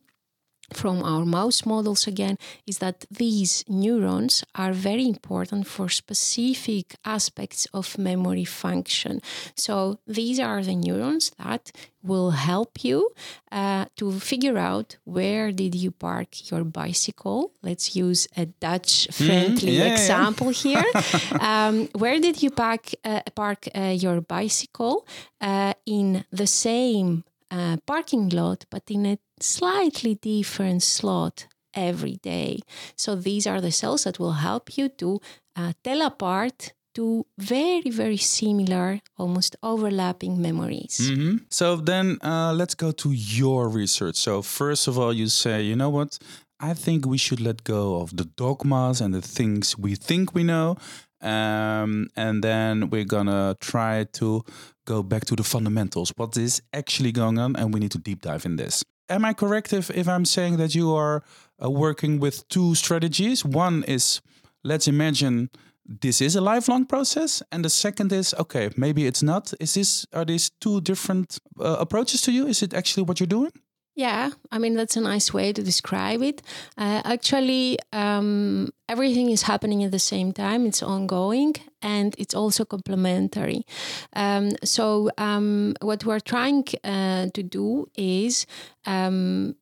from 0.72 1.02
our 1.02 1.24
mouse 1.24 1.64
models 1.64 2.06
again 2.06 2.36
is 2.66 2.78
that 2.78 3.06
these 3.10 3.64
neurons 3.68 4.44
are 4.54 4.72
very 4.72 5.06
important 5.06 5.66
for 5.66 5.88
specific 5.88 6.96
aspects 7.04 7.66
of 7.72 7.98
memory 7.98 8.44
function. 8.44 9.20
So 9.54 9.98
these 10.06 10.38
are 10.40 10.62
the 10.62 10.74
neurons 10.74 11.32
that 11.38 11.72
will 12.02 12.30
help 12.30 12.84
you 12.84 13.10
uh, 13.50 13.86
to 13.96 14.12
figure 14.20 14.56
out 14.56 14.96
where 15.04 15.50
did 15.52 15.74
you 15.74 15.90
park 15.90 16.50
your 16.50 16.64
bicycle. 16.64 17.52
Let's 17.62 17.96
use 17.96 18.28
a 18.36 18.46
Dutch 18.46 19.08
friendly 19.12 19.76
mm, 19.76 19.78
yeah, 19.78 19.92
example 19.92 20.52
yeah. 20.52 20.52
here. 20.62 21.40
um, 21.40 21.88
where 21.98 22.20
did 22.20 22.42
you 22.42 22.50
park, 22.50 22.90
uh, 23.04 23.22
park 23.34 23.68
uh, 23.74 23.96
your 23.96 24.20
bicycle 24.20 25.06
uh, 25.40 25.74
in 25.86 26.24
the 26.30 26.46
same 26.46 27.24
uh, 27.50 27.76
parking 27.86 28.28
lot, 28.28 28.64
but 28.70 28.82
in 28.90 29.06
a 29.06 29.18
slightly 29.42 30.14
different 30.14 30.82
slot 30.82 31.46
every 31.74 32.16
day. 32.22 32.60
So 32.96 33.14
these 33.14 33.46
are 33.46 33.60
the 33.60 33.72
cells 33.72 34.04
that 34.04 34.18
will 34.18 34.32
help 34.32 34.76
you 34.76 34.88
to 34.88 35.20
uh, 35.56 35.72
tell 35.82 36.02
apart 36.02 36.72
two 36.94 37.26
very, 37.38 37.90
very 37.90 38.16
similar, 38.16 39.00
almost 39.16 39.56
overlapping 39.62 40.40
memories. 40.42 40.98
Mm-hmm. 41.00 41.36
So 41.50 41.76
then 41.76 42.18
uh, 42.22 42.52
let's 42.52 42.74
go 42.74 42.90
to 42.92 43.12
your 43.12 43.68
research. 43.68 44.16
So, 44.16 44.42
first 44.42 44.88
of 44.88 44.98
all, 44.98 45.12
you 45.12 45.28
say, 45.28 45.62
you 45.62 45.76
know 45.76 45.90
what? 45.90 46.18
I 46.60 46.74
think 46.74 47.06
we 47.06 47.18
should 47.18 47.40
let 47.40 47.62
go 47.62 48.00
of 48.00 48.16
the 48.16 48.24
dogmas 48.24 49.00
and 49.00 49.14
the 49.14 49.22
things 49.22 49.78
we 49.78 49.94
think 49.94 50.34
we 50.34 50.42
know. 50.42 50.76
Um, 51.20 52.08
and 52.16 52.42
then 52.42 52.90
we're 52.90 53.04
gonna 53.04 53.56
try 53.60 54.04
to 54.14 54.44
go 54.84 55.02
back 55.02 55.24
to 55.26 55.36
the 55.36 55.44
fundamentals. 55.44 56.12
What 56.16 56.36
is 56.36 56.62
actually 56.72 57.12
going 57.12 57.38
on? 57.38 57.56
And 57.56 57.72
we 57.72 57.80
need 57.80 57.92
to 57.92 57.98
deep 57.98 58.22
dive 58.22 58.44
in 58.44 58.56
this 58.56 58.84
am 59.08 59.24
I 59.24 59.32
correct 59.32 59.72
if, 59.72 59.90
if 59.90 60.08
I'm 60.08 60.24
saying 60.24 60.56
that 60.58 60.74
you 60.74 60.94
are 60.94 61.22
uh, 61.62 61.70
working 61.70 62.20
with 62.20 62.46
two 62.48 62.74
strategies? 62.74 63.44
One 63.44 63.84
is 63.84 64.20
let's 64.64 64.88
imagine 64.88 65.50
this 65.84 66.20
is 66.20 66.36
a 66.36 66.40
lifelong 66.40 66.84
process, 66.84 67.42
and 67.50 67.64
the 67.64 67.70
second 67.70 68.12
is 68.12 68.34
okay, 68.38 68.70
maybe 68.76 69.06
it's 69.06 69.22
not. 69.22 69.54
Is 69.58 69.74
this 69.74 70.06
are 70.12 70.24
these 70.24 70.50
two 70.60 70.80
different 70.82 71.38
uh, 71.58 71.76
approaches 71.80 72.20
to 72.22 72.32
you? 72.32 72.46
Is 72.46 72.62
it 72.62 72.74
actually 72.74 73.04
what 73.04 73.20
you're 73.20 73.26
doing? 73.26 73.52
Yeah, 73.98 74.30
I 74.52 74.58
mean, 74.58 74.76
that's 74.76 74.96
a 74.96 75.00
nice 75.00 75.34
way 75.34 75.52
to 75.52 75.60
describe 75.60 76.22
it. 76.22 76.40
Uh, 76.76 77.02
actually, 77.04 77.80
um, 77.92 78.68
everything 78.88 79.28
is 79.28 79.42
happening 79.42 79.82
at 79.82 79.90
the 79.90 79.98
same 79.98 80.32
time, 80.32 80.66
it's 80.66 80.84
ongoing 80.84 81.56
and 81.82 82.14
it's 82.16 82.32
also 82.32 82.64
complementary. 82.64 83.66
Um, 84.12 84.52
so, 84.62 85.10
um, 85.18 85.74
what 85.82 86.04
we're 86.04 86.20
trying 86.20 86.62
uh, 86.84 87.26
to 87.34 87.42
do 87.42 87.88
is 87.96 88.46
um, 88.86 89.56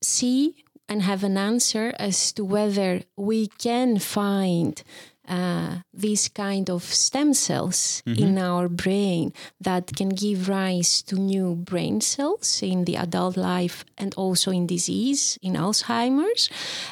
see 0.00 0.62
and 0.88 1.02
have 1.02 1.24
an 1.24 1.36
answer 1.36 1.92
as 1.98 2.30
to 2.34 2.44
whether 2.44 3.02
we 3.16 3.48
can 3.48 3.98
find 3.98 4.80
uh, 5.28 5.76
these 5.92 6.28
kind 6.28 6.70
of 6.70 6.82
stem 6.82 7.34
cells 7.34 8.02
mm-hmm. 8.06 8.22
in 8.22 8.38
our 8.38 8.68
brain 8.68 9.32
that 9.60 9.94
can 9.96 10.10
give 10.10 10.48
rise 10.48 11.02
to 11.02 11.16
new 11.16 11.54
brain 11.54 12.00
cells 12.00 12.62
in 12.62 12.84
the 12.84 12.96
adult 12.96 13.36
life 13.36 13.84
and 13.98 14.14
also 14.14 14.50
in 14.50 14.66
disease, 14.66 15.38
in 15.42 15.54
Alzheimer's. 15.54 16.48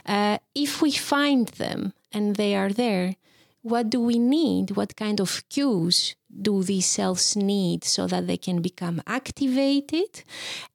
Uh, 0.06 0.38
if 0.54 0.82
we 0.82 0.92
find 0.92 1.48
them 1.48 1.92
and 2.12 2.36
they 2.36 2.54
are 2.54 2.70
there, 2.70 3.16
what 3.64 3.88
do 3.88 3.98
we 3.98 4.18
need? 4.18 4.72
What 4.72 4.94
kind 4.94 5.20
of 5.20 5.42
cues 5.48 6.14
do 6.42 6.62
these 6.62 6.84
cells 6.84 7.34
need 7.34 7.82
so 7.82 8.06
that 8.06 8.26
they 8.26 8.36
can 8.36 8.60
become 8.60 9.00
activated? 9.06 10.22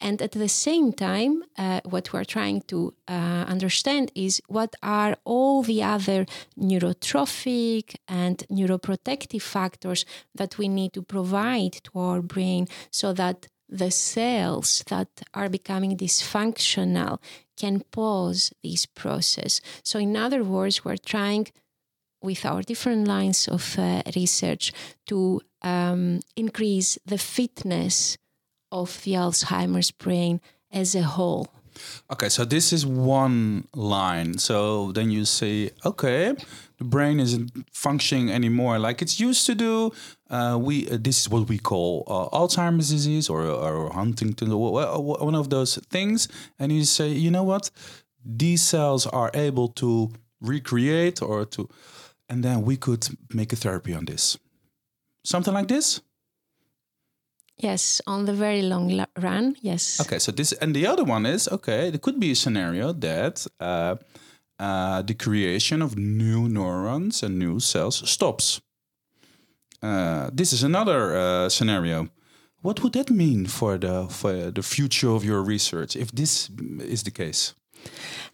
And 0.01 0.19
at 0.23 0.31
the 0.31 0.49
same 0.49 0.93
time, 0.93 1.43
uh, 1.55 1.81
what 1.85 2.11
we're 2.11 2.23
trying 2.23 2.61
to 2.61 2.95
uh, 3.07 3.45
understand 3.47 4.11
is 4.15 4.41
what 4.47 4.75
are 4.81 5.15
all 5.23 5.61
the 5.61 5.83
other 5.83 6.25
neurotrophic 6.59 7.95
and 8.07 8.39
neuroprotective 8.51 9.43
factors 9.43 10.03
that 10.33 10.57
we 10.57 10.67
need 10.67 10.93
to 10.93 11.03
provide 11.03 11.73
to 11.83 11.99
our 11.99 12.23
brain 12.23 12.67
so 12.89 13.13
that 13.13 13.45
the 13.69 13.91
cells 13.91 14.83
that 14.87 15.09
are 15.35 15.47
becoming 15.47 15.95
dysfunctional 15.95 17.19
can 17.55 17.81
pause 17.91 18.51
this 18.63 18.87
process. 18.87 19.61
So, 19.83 19.99
in 19.99 20.17
other 20.17 20.43
words, 20.43 20.83
we're 20.83 20.97
trying 20.97 21.49
with 22.21 22.45
our 22.45 22.61
different 22.61 23.07
lines 23.07 23.47
of 23.47 23.77
uh, 23.77 24.01
research 24.15 24.73
to 25.07 25.41
um, 25.61 26.19
increase 26.35 26.97
the 27.05 27.17
fitness 27.17 28.17
of 28.71 29.01
the 29.03 29.13
Alzheimer's 29.13 29.91
brain 29.91 30.41
as 30.71 30.95
a 30.95 31.03
whole. 31.03 31.47
Okay, 32.11 32.29
so 32.29 32.45
this 32.45 32.73
is 32.73 32.85
one 32.85 33.67
line. 33.73 34.37
So 34.37 34.91
then 34.91 35.11
you 35.11 35.25
say, 35.25 35.71
okay, 35.85 36.35
the 36.77 36.83
brain 36.83 37.19
isn't 37.19 37.51
functioning 37.71 38.31
anymore 38.31 38.79
like 38.79 39.01
it's 39.01 39.19
used 39.19 39.45
to 39.45 39.55
do. 39.55 39.91
Uh, 40.29 40.57
we 40.61 40.89
uh, 40.89 40.97
this 40.99 41.21
is 41.21 41.29
what 41.29 41.47
we 41.47 41.57
call 41.57 42.03
uh, 42.07 42.37
Alzheimer's 42.37 42.89
disease 42.89 43.29
or, 43.29 43.43
or 43.43 43.89
one 45.25 45.35
of 45.35 45.49
those 45.49 45.77
things. 45.89 46.27
And 46.57 46.71
you 46.71 46.85
say, 46.85 47.09
you 47.09 47.31
know 47.31 47.43
what, 47.43 47.71
these 48.25 48.61
cells 48.61 49.05
are 49.07 49.31
able 49.33 49.69
to 49.69 50.11
recreate 50.41 51.21
or 51.21 51.45
to 51.45 51.69
and 52.29 52.43
then 52.43 52.61
we 52.61 52.77
could 52.77 53.07
make 53.33 53.51
a 53.53 53.55
therapy 53.55 53.93
on 53.93 54.05
this. 54.05 54.37
Something 55.23 55.53
like 55.53 55.67
this? 55.67 56.01
Yes, 57.57 58.01
on 58.07 58.25
the 58.25 58.33
very 58.33 58.61
long 58.61 59.05
run, 59.17 59.55
yes. 59.61 59.99
Okay, 59.99 60.19
so 60.19 60.31
this 60.31 60.53
and 60.53 60.73
the 60.73 60.87
other 60.87 61.03
one 61.03 61.25
is 61.25 61.49
okay. 61.49 61.89
There 61.89 61.99
could 61.99 62.19
be 62.19 62.31
a 62.31 62.35
scenario 62.35 62.93
that 62.93 63.45
uh, 63.59 63.95
uh, 64.57 65.01
the 65.01 65.13
creation 65.13 65.81
of 65.81 65.97
new 65.97 66.47
neurons 66.47 67.21
and 67.21 67.37
new 67.37 67.59
cells 67.59 68.09
stops. 68.09 68.61
Uh, 69.81 70.29
this 70.31 70.53
is 70.53 70.63
another 70.63 71.17
uh, 71.17 71.49
scenario. 71.49 72.07
What 72.61 72.81
would 72.81 72.93
that 72.93 73.09
mean 73.09 73.45
for 73.45 73.77
the 73.77 74.07
for 74.09 74.51
the 74.51 74.63
future 74.63 75.09
of 75.09 75.25
your 75.25 75.43
research 75.43 75.95
if 75.97 76.11
this 76.11 76.49
is 76.79 77.03
the 77.03 77.11
case? 77.11 77.53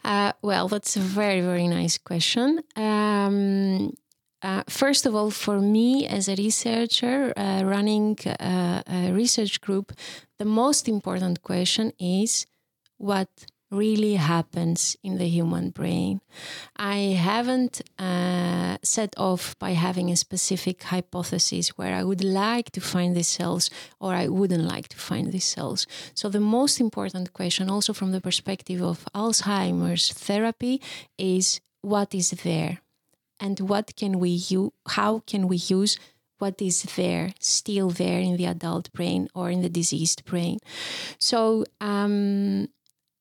Uh, 0.04 0.34
well, 0.42 0.68
that's 0.68 0.96
a 0.96 1.00
very, 1.00 1.42
very 1.42 1.68
nice 1.68 1.98
question. 1.98 2.62
Um, 2.76 3.94
uh, 4.42 4.64
first 4.70 5.06
of 5.06 5.16
all, 5.16 5.32
for 5.32 5.60
me 5.60 6.06
as 6.08 6.28
a 6.28 6.36
researcher 6.36 7.34
uh, 7.36 7.64
running 7.64 8.18
a, 8.26 8.84
a 8.88 9.12
research 9.12 9.62
group, 9.62 9.92
the 10.38 10.46
most 10.46 10.88
important 10.88 11.42
question 11.42 11.92
is 12.00 12.46
what 12.98 13.30
really 13.72 14.16
happens 14.16 14.96
in 15.04 15.18
the 15.18 15.28
human 15.28 15.70
brain. 15.70 16.22
I 16.76 17.18
haven't 17.18 17.82
uh, 18.00 18.78
set 18.84 19.14
off 19.18 19.58
by 19.60 19.72
having 19.72 20.12
a 20.12 20.16
specific 20.16 20.84
hypothesis 20.84 21.70
where 21.70 21.96
I 21.96 22.04
would 22.04 22.24
like 22.24 22.72
to 22.72 22.82
find 22.82 23.16
these 23.16 23.28
cells 23.28 23.70
or 24.00 24.14
I 24.14 24.28
wouldn't 24.28 24.64
like 24.64 24.88
to 24.90 24.98
find 24.98 25.32
these 25.32 25.46
cells. 25.46 25.88
So, 26.14 26.30
the 26.30 26.40
most 26.40 26.80
important 26.80 27.34
question, 27.34 27.70
also 27.70 27.94
from 27.94 28.12
the 28.12 28.22
perspective 28.22 28.82
of 28.82 29.06
Alzheimer's 29.16 30.14
therapy, 30.14 30.82
is 31.18 31.60
what 31.82 32.14
is 32.14 32.32
there 32.32 32.80
and 33.40 33.60
what 33.60 33.96
can 33.96 34.20
we 34.20 34.30
use, 34.30 34.72
how 34.88 35.20
can 35.28 35.48
we 35.48 35.58
use 35.58 35.98
what 36.38 36.62
is 36.62 36.84
there, 36.96 37.34
still 37.40 37.90
there 37.90 38.20
in 38.20 38.38
the 38.38 38.46
adult 38.46 38.92
brain 38.92 39.30
or 39.34 39.50
in 39.50 39.62
the 39.62 39.70
diseased 39.70 40.26
brain. 40.26 40.60
So, 41.18 41.64
um, 41.80 42.68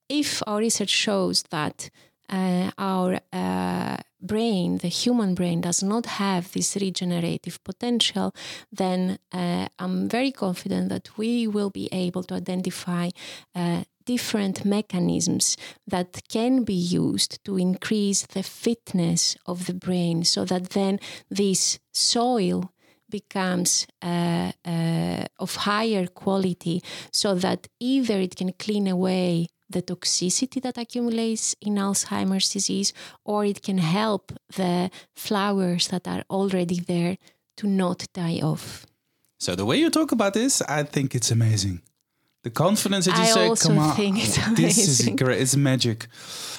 if 0.08 0.42
our 0.46 0.58
research 0.58 0.90
shows 0.90 1.42
that 1.50 1.90
uh, 2.28 2.70
our 2.78 3.20
uh, 3.32 3.96
brain, 4.20 4.78
the 4.78 4.88
human 4.88 5.34
brain, 5.34 5.60
does 5.60 5.82
not 5.82 6.06
have 6.06 6.50
this 6.52 6.76
regenerative 6.76 7.62
potential, 7.64 8.34
then 8.72 9.18
uh, 9.32 9.66
I'm 9.78 10.08
very 10.08 10.32
confident 10.32 10.88
that 10.88 11.16
we 11.18 11.46
will 11.46 11.70
be 11.70 11.88
able 11.92 12.22
to 12.24 12.34
identify 12.34 13.10
uh, 13.54 13.84
different 14.06 14.64
mechanisms 14.64 15.56
that 15.86 16.22
can 16.28 16.64
be 16.64 16.74
used 16.74 17.42
to 17.44 17.56
increase 17.56 18.22
the 18.26 18.42
fitness 18.42 19.36
of 19.46 19.66
the 19.66 19.74
brain 19.74 20.24
so 20.24 20.44
that 20.44 20.70
then 20.70 21.00
this 21.30 21.78
soil 21.92 22.70
becomes 23.10 23.86
uh, 24.02 24.50
uh, 24.64 25.24
of 25.38 25.56
higher 25.56 26.06
quality 26.06 26.82
so 27.12 27.34
that 27.34 27.68
either 27.78 28.18
it 28.18 28.34
can 28.36 28.52
clean 28.54 28.86
away 28.88 29.46
the 29.70 29.82
toxicity 29.82 30.60
that 30.62 30.78
accumulates 30.78 31.54
in 31.60 31.74
Alzheimer's 31.76 32.50
disease, 32.50 32.92
or 33.24 33.44
it 33.44 33.62
can 33.62 33.78
help 33.78 34.32
the 34.56 34.90
flowers 35.14 35.88
that 35.88 36.06
are 36.06 36.24
already 36.30 36.80
there 36.80 37.16
to 37.56 37.66
not 37.66 38.06
die 38.12 38.40
off. 38.42 38.86
So 39.38 39.54
the 39.54 39.64
way 39.64 39.76
you 39.76 39.90
talk 39.90 40.12
about 40.12 40.34
this, 40.34 40.62
I 40.62 40.84
think 40.84 41.14
it's 41.14 41.30
amazing. 41.30 41.80
The 42.42 42.50
confidence 42.50 43.06
that 43.06 43.16
you 43.16 43.22
I 43.22 43.26
say, 43.26 43.48
also 43.48 43.68
"Come 43.68 43.78
on, 43.78 43.96
think 43.96 44.18
it's 44.18 44.36
this 44.54 44.78
is 44.78 45.08
great. 45.16 45.40
It's 45.40 45.56
magic." 45.56 46.06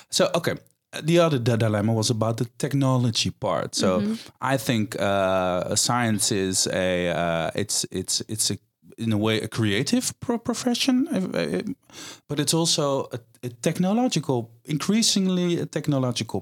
So 0.09 0.29
okay, 0.33 0.55
the 1.03 1.19
other 1.19 1.39
dilemma 1.39 1.93
was 1.93 2.09
about 2.09 2.37
the 2.37 2.45
technology 2.57 3.31
part. 3.31 3.75
So 3.75 3.99
Mm-hmm. 3.99 4.13
I 4.41 4.57
think 4.57 4.95
uh, 4.99 5.75
science 5.75 6.31
is 6.31 6.67
a 6.67 7.09
uh, 7.09 7.51
it's 7.55 7.85
it's 7.91 8.21
it's 8.27 8.51
a 8.51 8.57
in 8.98 9.12
a 9.12 9.17
way 9.17 9.41
a 9.41 9.48
creative 9.48 10.13
pro- 10.19 10.38
profession, 10.39 11.08
but 12.28 12.39
it's 12.39 12.54
also 12.54 13.08
a, 13.12 13.19
a 13.43 13.50
technological, 13.50 14.52
increasingly 14.65 15.60
a 15.60 15.65
technological 15.65 16.41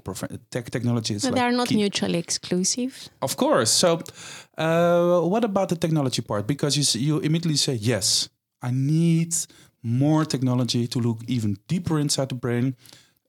tech 0.50 0.70
technology. 0.70 1.14
Is 1.14 1.22
But 1.22 1.32
like 1.32 1.40
they 1.40 1.46
are 1.46 1.56
not 1.56 1.68
key. 1.68 1.76
mutually 1.76 2.18
exclusive. 2.18 3.08
Of 3.20 3.36
course. 3.36 3.70
So, 3.70 4.00
uh, 4.58 5.20
what 5.28 5.44
about 5.44 5.68
the 5.68 5.76
technology 5.76 6.22
part? 6.22 6.46
Because 6.46 6.76
you 6.76 7.00
you 7.00 7.20
immediately 7.20 7.56
say 7.56 7.74
yes, 7.74 8.28
I 8.62 8.70
need 8.70 9.34
more 9.82 10.24
technology 10.24 10.86
to 10.88 10.98
look 11.00 11.18
even 11.26 11.56
deeper 11.68 11.98
inside 11.98 12.28
the 12.28 12.34
brain. 12.36 12.76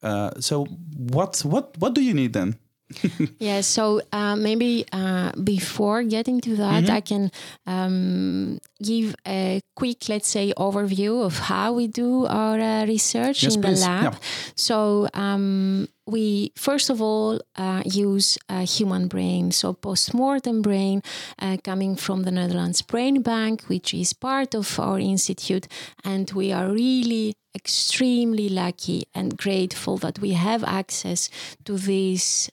Uh, 0.03 0.31
so, 0.39 0.65
what 0.97 1.41
what 1.45 1.77
what 1.79 1.93
do 1.95 2.01
you 2.01 2.13
need 2.13 2.33
then? 2.33 2.55
yeah, 3.39 3.61
so 3.61 4.01
uh, 4.11 4.35
maybe 4.35 4.85
uh, 4.91 5.31
before 5.43 6.03
getting 6.03 6.41
to 6.41 6.55
that, 6.57 6.83
Mm-hmm. 6.85 6.91
I 6.91 7.01
can 7.01 7.31
um, 7.67 8.59
give 8.81 9.15
a 9.27 9.61
quick, 9.75 10.09
let's 10.09 10.27
say, 10.27 10.53
overview 10.57 11.23
of 11.25 11.37
how 11.39 11.73
we 11.73 11.87
do 11.87 12.25
our 12.25 12.59
uh, 12.59 12.85
research 12.85 13.43
Yes, 13.43 13.55
in 13.55 13.61
please. 13.61 13.81
the 13.81 13.87
lab. 13.87 14.13
Yeah. 14.13 14.19
So 14.55 15.07
um, 15.13 15.87
we 16.05 16.51
first 16.55 16.89
of 16.89 17.01
all 17.01 17.39
uh, 17.55 17.81
use 17.85 18.37
a 18.49 18.61
human 18.63 19.07
brain, 19.07 19.51
so 19.51 19.73
post-mortem 19.73 20.61
brain 20.61 21.01
uh, 21.39 21.57
coming 21.63 21.95
from 21.95 22.23
the 22.23 22.31
Netherlands 22.31 22.81
Brain 22.81 23.21
Bank, 23.21 23.63
which 23.63 23.93
is 23.93 24.13
part 24.13 24.53
of 24.55 24.79
our 24.79 24.99
institute, 24.99 25.67
and 26.03 26.31
we 26.31 26.51
are 26.51 26.69
really 26.71 27.33
extremely 27.55 28.49
lucky 28.49 29.03
and 29.15 29.37
grateful 29.37 29.97
that 29.97 30.19
we 30.19 30.31
have 30.33 30.63
access 30.63 31.29
to 31.63 31.77
this 31.77 32.49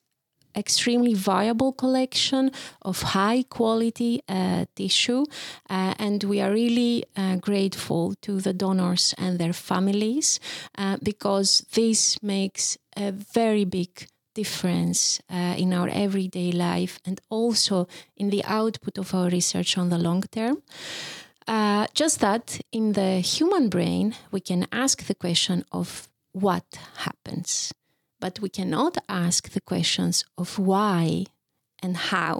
extremely 0.56 1.14
viable 1.14 1.72
collection 1.72 2.50
of 2.82 3.02
high 3.02 3.42
quality 3.48 4.20
uh, 4.28 4.64
tissue 4.74 5.24
uh, 5.70 5.94
and 5.98 6.24
we 6.24 6.40
are 6.40 6.52
really 6.52 7.04
uh, 7.16 7.36
grateful 7.36 8.14
to 8.20 8.40
the 8.40 8.52
donors 8.52 9.14
and 9.18 9.38
their 9.38 9.52
families 9.52 10.40
uh, 10.78 10.96
because 11.02 11.64
this 11.72 12.22
makes 12.22 12.78
a 12.96 13.12
very 13.12 13.64
big 13.64 14.06
difference 14.34 15.20
uh, 15.30 15.54
in 15.58 15.72
our 15.72 15.88
everyday 15.88 16.52
life 16.52 16.98
and 17.04 17.20
also 17.28 17.86
in 18.16 18.30
the 18.30 18.44
output 18.44 18.98
of 18.98 19.14
our 19.14 19.28
research 19.28 19.76
on 19.76 19.90
the 19.90 19.98
long 19.98 20.22
term. 20.30 20.62
Uh, 21.46 21.86
just 21.92 22.20
that 22.20 22.60
in 22.70 22.92
the 22.92 23.20
human 23.20 23.68
brain 23.68 24.14
we 24.30 24.40
can 24.40 24.66
ask 24.70 25.06
the 25.06 25.14
question 25.14 25.64
of 25.72 26.08
what 26.32 26.64
happens 26.98 27.72
but 28.22 28.38
we 28.40 28.48
cannot 28.48 28.94
ask 29.08 29.40
the 29.50 29.64
questions 29.72 30.24
of 30.38 30.48
why 30.56 31.26
and 31.82 31.96
how. 32.12 32.34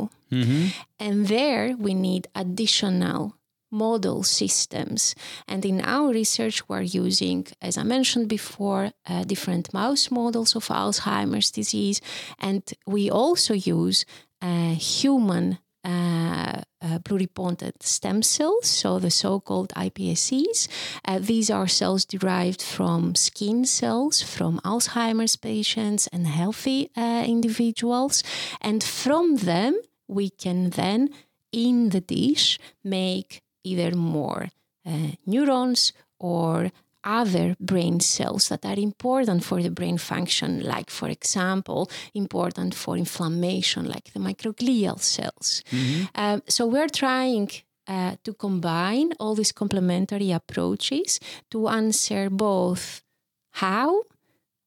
And 0.99 1.27
there 1.27 1.67
we 1.77 1.93
need 2.09 2.29
additional 2.43 3.35
model 3.73 4.23
systems. 4.23 5.15
And 5.49 5.65
in 5.65 5.81
our 5.81 6.11
research, 6.13 6.57
we're 6.69 6.89
using, 7.05 7.47
as 7.61 7.77
I 7.77 7.83
mentioned 7.83 8.29
before, 8.29 8.85
uh, 9.07 9.25
different 9.25 9.75
mouse 9.75 10.11
models 10.11 10.55
of 10.55 10.69
Alzheimer's 10.69 11.51
disease. 11.51 12.01
And 12.39 12.63
we 12.87 13.11
also 13.11 13.55
use 13.55 14.05
uh, 14.41 14.75
human 14.75 15.59
uh, 15.85 16.61
uh, 16.81 16.99
pluripotent 17.01 17.83
stem 17.83 18.23
cells, 18.23 18.67
so 18.69 18.99
the 18.99 19.11
so 19.11 19.41
called 19.41 19.71
iPSCs. 19.71 20.69
Uh, 21.05 21.19
these 21.21 21.51
are 21.51 21.67
cells 21.69 22.05
derived 22.05 22.63
from 22.63 23.15
skin 23.15 23.65
cells 23.65 24.23
from 24.23 24.61
Alzheimer's 24.65 25.37
patients 25.37 26.09
and 26.13 26.27
healthy 26.27 26.91
uh, 26.97 27.25
individuals. 27.27 28.23
And 28.61 28.83
from 28.83 29.37
them, 29.37 29.81
we 30.09 30.31
can 30.31 30.71
then, 30.71 31.11
in 31.53 31.91
the 31.91 32.01
dish, 32.01 32.59
make 32.85 33.43
either 33.65 33.97
more 33.97 34.49
uh, 34.87 35.13
neurons 35.27 35.93
or 36.19 36.71
other 37.05 37.57
brain 37.61 38.01
cells 38.01 38.49
that 38.49 38.65
are 38.65 38.79
important 38.79 39.45
for 39.45 39.63
the 39.63 39.71
brain 39.71 39.99
function, 39.99 40.63
like, 40.63 40.91
for 40.91 41.09
example, 41.09 41.91
important 42.15 42.75
for 42.75 42.97
inflammation, 42.97 43.89
like 43.89 44.13
the 44.13 44.21
microglial 44.21 45.01
cells. 45.01 45.63
Mm-hmm. 45.71 46.05
Um, 46.15 46.43
so 46.49 46.67
we're 46.67 46.89
trying 46.89 47.51
uh, 47.87 48.17
to 48.25 48.33
combine 48.35 49.13
all 49.19 49.35
these 49.35 49.53
complementary 49.53 50.31
approaches 50.31 51.21
to 51.51 51.69
answer 51.69 52.31
both 52.31 53.03
how, 53.53 54.03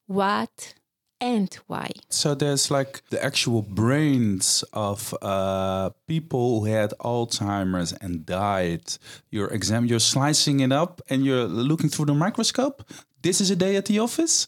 what, 0.06 0.74
and 1.20 1.52
why. 1.66 1.90
So 2.08 2.34
there's 2.34 2.70
like 2.70 3.02
the 3.10 3.22
actual 3.22 3.62
brains 3.62 4.64
of 4.72 5.14
uh, 5.22 5.90
people 6.06 6.60
who 6.60 6.66
had 6.66 6.92
Alzheimer's 7.00 7.92
and 7.92 8.26
died. 8.26 8.98
You're 9.30 9.48
exam, 9.48 9.86
you're 9.86 10.00
slicing 10.00 10.60
it 10.60 10.72
up, 10.72 11.00
and 11.08 11.24
you're 11.24 11.46
looking 11.46 11.88
through 11.88 12.06
the 12.06 12.14
microscope. 12.14 12.84
This 13.22 13.40
is 13.40 13.50
a 13.50 13.56
day 13.56 13.76
at 13.76 13.86
the 13.86 13.98
office, 13.98 14.46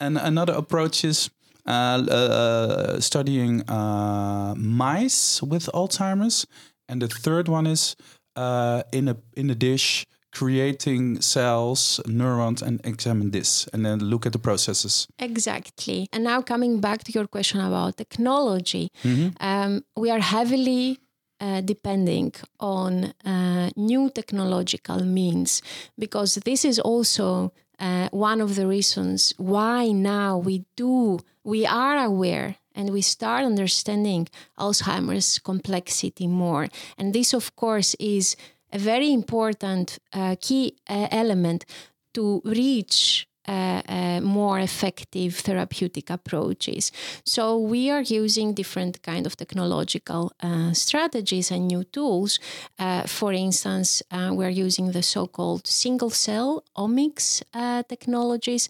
and 0.00 0.18
another 0.18 0.54
approach 0.54 1.04
is. 1.04 1.30
Uh, 1.66 2.02
uh, 2.10 2.98
studying 2.98 3.60
uh, 3.68 4.54
mice 4.56 5.42
with 5.42 5.68
Alzheimer's, 5.74 6.46
and 6.88 7.02
the 7.02 7.08
third 7.08 7.46
one 7.46 7.66
is 7.66 7.94
uh, 8.36 8.82
in 8.90 9.06
a 9.08 9.16
in 9.36 9.50
a 9.50 9.54
dish 9.54 10.06
creating 10.38 11.20
cells, 11.20 12.00
neurons, 12.06 12.62
and 12.62 12.80
examine 12.84 13.30
this 13.32 13.66
and 13.72 13.84
then 13.84 13.98
look 13.98 14.24
at 14.24 14.32
the 14.32 14.38
processes. 14.38 15.08
Exactly. 15.18 16.08
And 16.12 16.22
now 16.22 16.42
coming 16.42 16.80
back 16.80 17.02
to 17.04 17.12
your 17.12 17.26
question 17.26 17.60
about 17.60 17.96
technology, 17.96 18.92
mm-hmm. 19.02 19.30
um, 19.40 19.82
we 19.96 20.10
are 20.10 20.20
heavily 20.20 21.00
uh, 21.40 21.60
depending 21.60 22.32
on 22.60 23.12
uh, 23.24 23.70
new 23.76 24.10
technological 24.10 25.04
means 25.04 25.60
because 25.98 26.36
this 26.44 26.64
is 26.64 26.78
also 26.78 27.52
uh, 27.80 28.08
one 28.10 28.40
of 28.40 28.54
the 28.54 28.66
reasons 28.66 29.34
why 29.36 29.90
now 29.92 30.36
we 30.36 30.64
do 30.76 31.18
we 31.44 31.64
are 31.64 31.98
aware 32.04 32.56
and 32.74 32.90
we 32.90 33.00
start 33.00 33.44
understanding 33.44 34.26
alzheimer's 34.58 35.38
complexity 35.38 36.26
more 36.26 36.66
and 36.98 37.14
this 37.14 37.32
of 37.32 37.54
course 37.54 37.94
is 38.00 38.36
a 38.72 38.78
very 38.78 39.12
important 39.12 39.98
uh, 40.12 40.36
key 40.40 40.76
uh, 40.88 41.08
element 41.10 41.64
to 42.12 42.42
reach 42.44 43.28
uh, 43.48 43.80
uh, 43.88 44.20
more 44.20 44.60
effective 44.60 45.36
therapeutic 45.36 46.10
approaches. 46.10 46.92
So 47.24 47.56
we 47.56 47.90
are 47.90 48.02
using 48.02 48.52
different 48.52 49.02
kind 49.02 49.24
of 49.24 49.36
technological 49.38 50.32
uh, 50.42 50.74
strategies 50.74 51.50
and 51.50 51.66
new 51.66 51.84
tools. 51.84 52.40
Uh, 52.78 53.04
for 53.04 53.32
instance, 53.32 54.02
we're 54.12 54.50
using 54.50 54.92
the 54.92 55.02
so-called 55.02 55.66
single 55.66 56.10
cell 56.10 56.62
omics 56.76 57.42
technologies, 57.88 58.68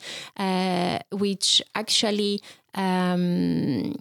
which 1.11 1.61
actually 1.75 2.41
um, 2.75 3.97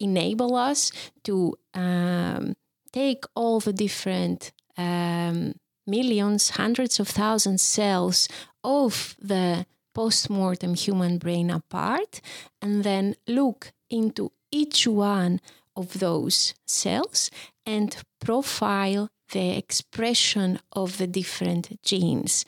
enable 0.00 0.56
us 0.56 0.90
to 1.22 1.54
um, 1.74 2.56
take 2.92 3.24
all 3.36 3.60
the 3.60 3.72
different 3.72 4.50
um, 4.78 5.54
millions, 5.86 6.50
hundreds 6.50 6.98
of 7.00 7.08
thousands 7.08 7.62
cells 7.62 8.28
of 8.64 9.16
the 9.20 9.66
post-mortem 9.94 10.74
human 10.74 11.18
brain 11.18 11.50
apart 11.50 12.20
and 12.62 12.84
then 12.84 13.16
look 13.26 13.72
into 13.90 14.30
each 14.50 14.86
one 14.86 15.40
of 15.74 15.98
those 15.98 16.54
cells 16.66 17.30
and 17.66 17.96
profile 18.20 19.10
the 19.32 19.56
expression 19.58 20.58
of 20.72 20.98
the 20.98 21.06
different 21.06 21.82
genes. 21.82 22.44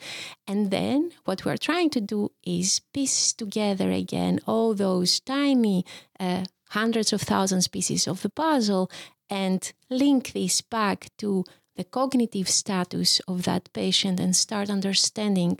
And 0.47 0.71
then 0.71 1.11
what 1.25 1.45
we're 1.45 1.57
trying 1.57 1.89
to 1.91 2.01
do 2.01 2.31
is 2.43 2.81
piece 2.93 3.33
together 3.33 3.91
again 3.91 4.39
all 4.47 4.73
those 4.73 5.19
tiny 5.19 5.85
uh, 6.19 6.45
hundreds 6.69 7.13
of 7.13 7.21
thousands 7.21 7.67
pieces 7.67 8.07
of 8.07 8.21
the 8.21 8.29
puzzle 8.29 8.89
and 9.29 9.71
link 9.89 10.33
this 10.33 10.61
back 10.61 11.07
to 11.17 11.43
the 11.81 11.89
cognitive 12.01 12.47
status 12.47 13.19
of 13.27 13.41
that 13.41 13.73
patient 13.73 14.19
and 14.19 14.35
start 14.35 14.69
understanding 14.69 15.57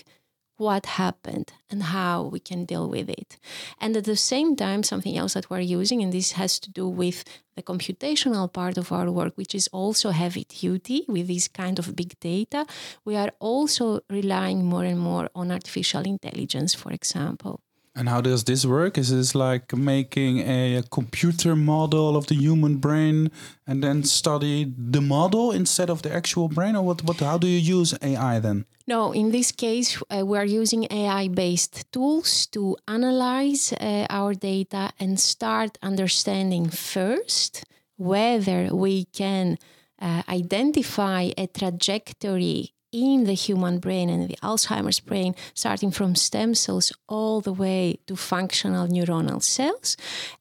what 0.57 0.85
happened 0.85 1.51
and 1.71 1.81
how 1.97 2.21
we 2.33 2.39
can 2.39 2.63
deal 2.63 2.87
with 2.87 3.09
it. 3.09 3.39
And 3.79 3.97
at 3.97 4.03
the 4.03 4.15
same 4.15 4.55
time, 4.55 4.83
something 4.83 5.17
else 5.17 5.33
that 5.33 5.49
we're 5.49 5.71
using, 5.79 6.03
and 6.03 6.13
this 6.13 6.33
has 6.33 6.59
to 6.59 6.69
do 6.69 6.87
with 6.87 7.23
the 7.55 7.63
computational 7.63 8.53
part 8.53 8.77
of 8.77 8.91
our 8.91 9.09
work, 9.09 9.33
which 9.35 9.55
is 9.55 9.67
also 9.73 10.11
heavy 10.11 10.43
duty 10.43 11.05
with 11.07 11.25
this 11.27 11.47
kind 11.47 11.79
of 11.79 11.95
big 11.95 12.13
data, 12.19 12.67
we 13.03 13.15
are 13.15 13.31
also 13.39 14.01
relying 14.07 14.63
more 14.63 14.83
and 14.83 14.99
more 14.99 15.27
on 15.33 15.51
artificial 15.51 16.03
intelligence, 16.03 16.75
for 16.75 16.91
example. 16.91 17.61
And 17.93 18.07
how 18.07 18.21
does 18.21 18.45
this 18.45 18.65
work? 18.65 18.97
Is 18.97 19.11
this 19.11 19.35
like 19.35 19.75
making 19.75 20.39
a, 20.39 20.77
a, 20.77 20.83
computer 20.83 21.57
model 21.57 22.15
of 22.15 22.27
the 22.27 22.35
human 22.35 22.77
brain 22.77 23.31
and 23.67 23.83
then 23.83 24.03
study 24.03 24.73
the 24.77 25.01
model 25.01 25.51
instead 25.51 25.89
of 25.89 26.01
the 26.01 26.13
actual 26.13 26.47
brain, 26.47 26.77
or 26.77 26.83
what? 26.83 27.03
What? 27.03 27.19
How 27.19 27.37
do 27.37 27.47
you 27.47 27.59
use 27.59 27.93
AI 28.01 28.39
then? 28.39 28.65
No, 28.87 29.11
in 29.11 29.31
this 29.31 29.51
case, 29.51 30.01
uh, 30.09 30.25
we 30.25 30.37
are 30.37 30.45
using 30.45 30.87
AI-based 30.89 31.91
tools 31.91 32.47
to 32.47 32.77
analyze 32.87 33.73
uh, 33.73 34.07
our 34.09 34.33
data 34.35 34.91
and 34.97 35.19
start 35.19 35.77
understanding 35.81 36.69
first 36.69 37.65
whether 37.97 38.73
we 38.73 39.05
can 39.05 39.57
uh, 40.01 40.23
identify 40.29 41.29
a 41.37 41.47
trajectory 41.47 42.73
in 42.91 43.23
the 43.23 43.33
human 43.33 43.79
brain 43.79 44.09
and 44.09 44.29
the 44.29 44.37
Alzheimer's 44.43 44.99
brain, 44.99 45.35
starting 45.53 45.91
from 45.91 46.15
stem 46.15 46.53
cells 46.55 46.91
all 47.07 47.41
the 47.41 47.53
way 47.53 47.99
to 48.07 48.15
functional 48.15 48.87
neuronal 48.87 49.41
cells, 49.41 49.97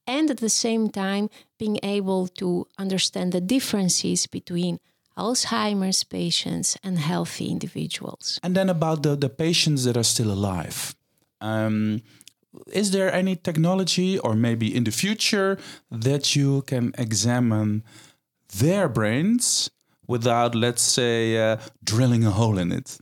and 0.07 0.31
at 0.31 0.39
the 0.39 0.49
same 0.49 0.91
time 0.91 1.29
being 1.59 1.79
able 1.83 2.29
to 2.29 2.67
understand 2.79 3.33
the 3.33 3.41
differences 3.41 4.27
between 4.27 4.79
Alzheimer's 5.17 6.03
patients 6.05 6.77
and 6.83 6.99
healthy 6.99 7.49
individuals. 7.51 8.41
And 8.43 8.55
then 8.57 8.69
about 8.69 9.03
the, 9.03 9.17
the 9.17 9.29
patients 9.29 9.85
that 9.85 9.97
are 9.97 10.05
still 10.05 10.31
alive. 10.33 10.95
Um, 11.41 12.03
is 12.73 12.91
there 12.91 13.13
any 13.13 13.37
technology, 13.37 14.19
or 14.19 14.35
maybe 14.35 14.75
in 14.75 14.85
the 14.85 14.91
future, 14.91 15.59
that 15.91 16.35
you 16.35 16.63
can 16.63 16.93
examine 16.99 17.85
their 18.59 18.89
brains 18.89 19.71
without, 20.11 20.55
let's 20.55 20.83
say, 20.83 21.37
uh, 21.39 21.57
drilling 21.85 22.25
a 22.27 22.31
hole 22.31 22.59
in 22.59 22.73
it? 22.73 22.99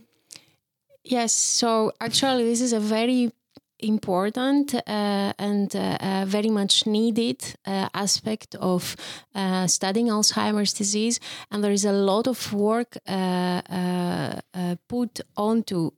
Yes. 1.02 1.32
So 1.32 1.92
actually, 2.00 2.44
this 2.44 2.60
is 2.60 2.72
a 2.74 2.80
very 2.80 3.32
important 3.80 4.74
uh, 4.74 5.32
and 5.38 5.74
uh, 5.74 5.96
uh, 6.00 6.24
very 6.26 6.50
much 6.50 6.86
needed 6.86 7.40
uh, 7.64 7.88
aspect 7.94 8.56
of 8.56 8.96
uh, 9.34 9.66
studying 9.66 10.08
Alzheimer's 10.08 10.72
disease. 10.72 11.20
And 11.50 11.62
there 11.62 11.72
is 11.72 11.84
a 11.84 11.92
lot 11.92 12.26
of 12.26 12.52
work 12.52 12.98
uh, 13.06 14.40
put 14.88 15.20
onto 15.36 15.90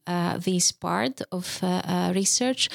this 0.45 0.73
part 0.73 1.23
of 1.33 1.61
research 2.15 2.69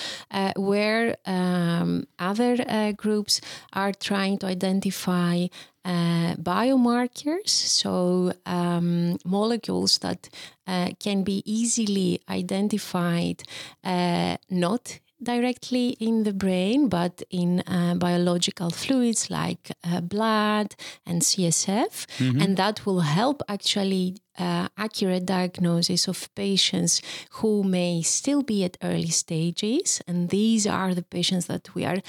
where 0.55 1.15
um, 1.25 2.07
other 2.19 2.93
groups 2.93 3.41
are 3.73 3.93
trying 3.93 4.39
to 4.39 4.47
identify 4.47 5.47
uh, 5.85 6.35
biomarkers, 6.35 7.49
so 7.49 8.33
um, 8.45 9.17
molecules 9.23 9.99
that 9.99 10.29
uh, 10.67 10.89
can 10.99 11.23
be 11.23 11.43
easily 11.45 12.19
identified 12.27 13.43
uh, 13.83 14.37
not 14.49 14.99
directly 15.21 15.89
in 15.99 16.23
the 16.23 16.33
brain, 16.33 16.89
but 16.89 17.23
in 17.29 17.61
uh, 17.67 17.95
biological 17.95 18.69
fluids 18.69 19.29
like 19.29 19.71
uh, 19.83 20.01
blood 20.01 20.75
and 21.05 21.21
CSF. 21.21 22.05
Mm-hmm. 22.17 22.41
And 22.41 22.57
that 22.57 22.85
will 22.85 23.01
help 23.01 23.41
actually 23.47 24.17
uh, 24.37 24.67
accurate 24.77 25.25
diagnosis 25.25 26.07
of 26.07 26.33
patients 26.35 27.01
who 27.31 27.63
may 27.63 28.01
still 28.01 28.41
be 28.41 28.63
at 28.63 28.77
early 28.83 29.09
stages. 29.09 30.01
And 30.07 30.29
these 30.29 30.67
are 30.67 30.93
the 30.93 31.03
patients 31.03 31.45
that 31.45 31.73
we 31.73 31.85
are 31.85 32.01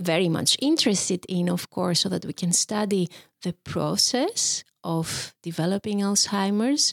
very 0.00 0.28
much 0.28 0.56
interested 0.60 1.24
in, 1.28 1.48
of 1.48 1.70
course, 1.70 2.00
so 2.00 2.08
that 2.08 2.24
we 2.24 2.32
can 2.32 2.52
study 2.52 3.08
the 3.42 3.52
process 3.52 4.64
of 4.84 5.34
developing 5.42 6.00
Alzheimer's. 6.00 6.92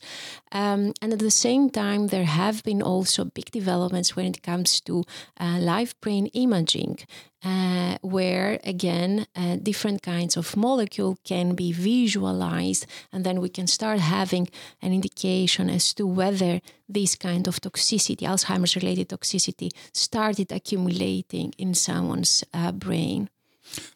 Um, 0.51 0.93
and 1.01 1.13
at 1.13 1.19
the 1.19 1.31
same 1.31 1.69
time, 1.69 2.07
there 2.07 2.25
have 2.25 2.63
been 2.63 2.81
also 2.81 3.25
big 3.25 3.51
developments 3.51 4.15
when 4.15 4.25
it 4.25 4.43
comes 4.43 4.81
to 4.81 5.03
uh, 5.39 5.57
live 5.59 5.95
brain 6.01 6.27
imaging, 6.27 6.99
uh, 7.43 7.97
where 8.01 8.59
again, 8.63 9.27
uh, 9.35 9.57
different 9.61 10.01
kinds 10.01 10.37
of 10.37 10.55
molecule 10.55 11.17
can 11.23 11.55
be 11.55 11.71
visualized, 11.71 12.85
and 13.11 13.23
then 13.23 13.39
we 13.39 13.49
can 13.49 13.67
start 13.67 13.99
having 13.99 14.47
an 14.81 14.93
indication 14.93 15.69
as 15.69 15.93
to 15.93 16.05
whether 16.07 16.61
this 16.89 17.15
kind 17.15 17.47
of 17.47 17.59
toxicity, 17.61 18.27
Alzheimer's 18.27 18.75
related 18.75 19.09
toxicity, 19.09 19.69
started 19.93 20.51
accumulating 20.51 21.53
in 21.57 21.73
someone's 21.73 22.43
uh, 22.53 22.71
brain. 22.71 23.29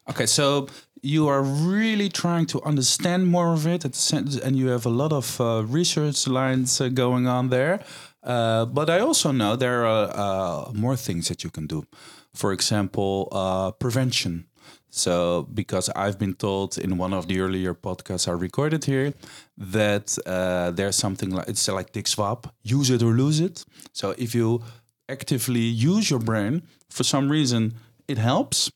Okay, 0.10 0.26
so 0.26 0.68
you 1.02 1.28
are 1.28 1.42
really 1.42 2.10
trying 2.10 2.46
to 2.46 2.62
understand 2.64 3.28
more 3.28 3.54
of 3.54 3.66
it, 3.66 3.84
and 3.84 4.56
you 4.56 4.68
have 4.68 4.86
a 4.86 4.90
lot 4.90 5.12
of 5.12 5.42
uh, 5.42 5.64
research 5.66 6.28
lines 6.28 6.80
uh, 6.80 6.90
going 6.90 7.28
on 7.28 7.50
there. 7.50 7.80
Uh, 8.24 8.66
but 8.66 8.90
I 8.90 9.00
also 9.00 9.32
know 9.32 9.56
there 9.56 9.86
are 9.86 10.10
uh, 10.14 10.72
more 10.74 10.96
things 10.96 11.28
that 11.30 11.44
you 11.44 11.50
can 11.50 11.66
do. 11.66 11.86
For 12.34 12.54
example, 12.54 13.28
uh, 13.32 13.72
prevention. 13.72 14.46
So, 14.94 15.48
because 15.54 15.90
I've 15.96 16.20
been 16.20 16.34
told 16.34 16.78
in 16.78 16.98
one 16.98 17.14
of 17.14 17.28
the 17.28 17.40
earlier 17.40 17.74
podcasts 17.74 18.28
I 18.28 18.34
recorded 18.34 18.84
here 18.84 19.14
that 19.58 20.18
uh, 20.26 20.72
there's 20.72 20.98
something 20.98 21.30
like 21.30 21.48
it's 21.48 21.68
like 21.70 21.94
Dick 21.94 22.06
Swaab, 22.06 22.52
use 22.62 22.90
it 22.90 23.02
or 23.02 23.14
lose 23.14 23.40
it. 23.40 23.66
So, 23.94 24.14
if 24.18 24.36
you 24.36 24.62
actively 25.08 25.62
use 25.62 26.10
your 26.10 26.20
brain 26.20 26.64
for 26.90 27.04
some 27.04 27.30
reason, 27.30 27.74
it 28.08 28.18
helps 28.18 28.70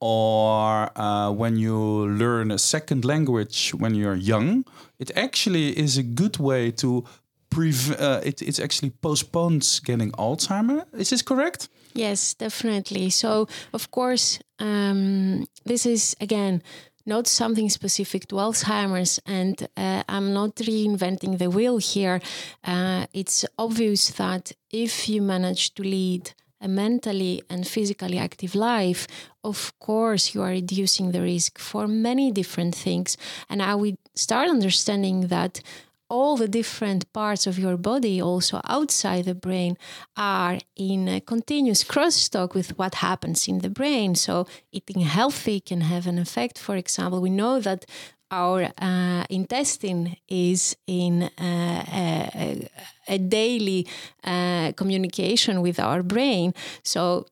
or 0.00 0.90
uh, 0.98 1.30
when 1.30 1.56
you 1.56 2.06
learn 2.08 2.50
a 2.50 2.58
second 2.58 3.04
language 3.04 3.72
when 3.74 3.94
you're 3.94 4.14
young, 4.14 4.64
it 4.98 5.10
actually 5.16 5.78
is 5.78 5.96
a 5.96 6.02
good 6.02 6.38
way 6.38 6.70
to 6.72 7.04
prevent. 7.50 8.00
Uh, 8.00 8.20
it, 8.24 8.42
it 8.42 8.58
actually 8.60 8.90
postpones 8.90 9.80
getting 9.80 10.12
Alzheimer. 10.12 10.84
Is 10.92 11.10
this 11.10 11.22
correct? 11.22 11.68
Yes, 11.94 12.34
definitely. 12.34 13.10
So, 13.10 13.46
of 13.72 13.90
course, 13.90 14.40
um, 14.58 15.46
this 15.64 15.86
is 15.86 16.16
again 16.20 16.62
not 17.06 17.26
something 17.26 17.68
specific 17.68 18.26
to 18.28 18.36
Alzheimer's, 18.36 19.20
and 19.26 19.68
uh, 19.76 20.02
I'm 20.08 20.32
not 20.32 20.56
reinventing 20.56 21.38
the 21.38 21.50
wheel 21.50 21.78
here. 21.78 22.20
Uh, 22.64 23.06
it's 23.12 23.44
obvious 23.58 24.10
that 24.12 24.52
if 24.70 25.08
you 25.08 25.22
manage 25.22 25.74
to 25.74 25.82
lead 25.82 26.32
a 26.64 26.68
mentally 26.68 27.42
and 27.50 27.66
physically 27.66 28.18
active 28.18 28.54
life, 28.54 29.06
of 29.44 29.78
course, 29.78 30.34
you 30.34 30.42
are 30.42 30.48
reducing 30.50 31.12
the 31.12 31.20
risk 31.20 31.58
for 31.58 31.86
many 31.86 32.32
different 32.32 32.74
things. 32.74 33.16
And 33.50 33.62
I 33.62 33.76
we 33.76 33.96
start 34.14 34.48
understanding 34.48 35.28
that 35.28 35.60
all 36.08 36.36
the 36.36 36.48
different 36.48 37.12
parts 37.12 37.46
of 37.46 37.58
your 37.58 37.76
body, 37.76 38.20
also 38.20 38.60
outside 38.68 39.24
the 39.24 39.34
brain, 39.34 39.76
are 40.16 40.58
in 40.76 41.08
a 41.08 41.20
continuous 41.20 41.82
crosstalk 41.84 42.54
with 42.54 42.78
what 42.78 42.96
happens 42.96 43.48
in 43.48 43.58
the 43.58 43.70
brain. 43.70 44.14
So, 44.14 44.46
eating 44.72 45.00
healthy 45.00 45.60
can 45.60 45.80
have 45.82 46.06
an 46.06 46.18
effect. 46.18 46.58
For 46.58 46.76
example, 46.76 47.20
we 47.20 47.30
know 47.30 47.60
that 47.60 47.86
our 48.30 48.70
uh, 48.78 49.24
intestine 49.30 50.16
is 50.28 50.76
in 50.86 51.22
uh, 51.22 51.30
a, 51.38 52.68
a, 53.06 53.18
daily 53.18 53.86
uh, 54.24 54.72
communication 54.72 55.62
with 55.62 55.78
our 55.78 56.02
brain. 56.02 56.52
So 56.82 57.26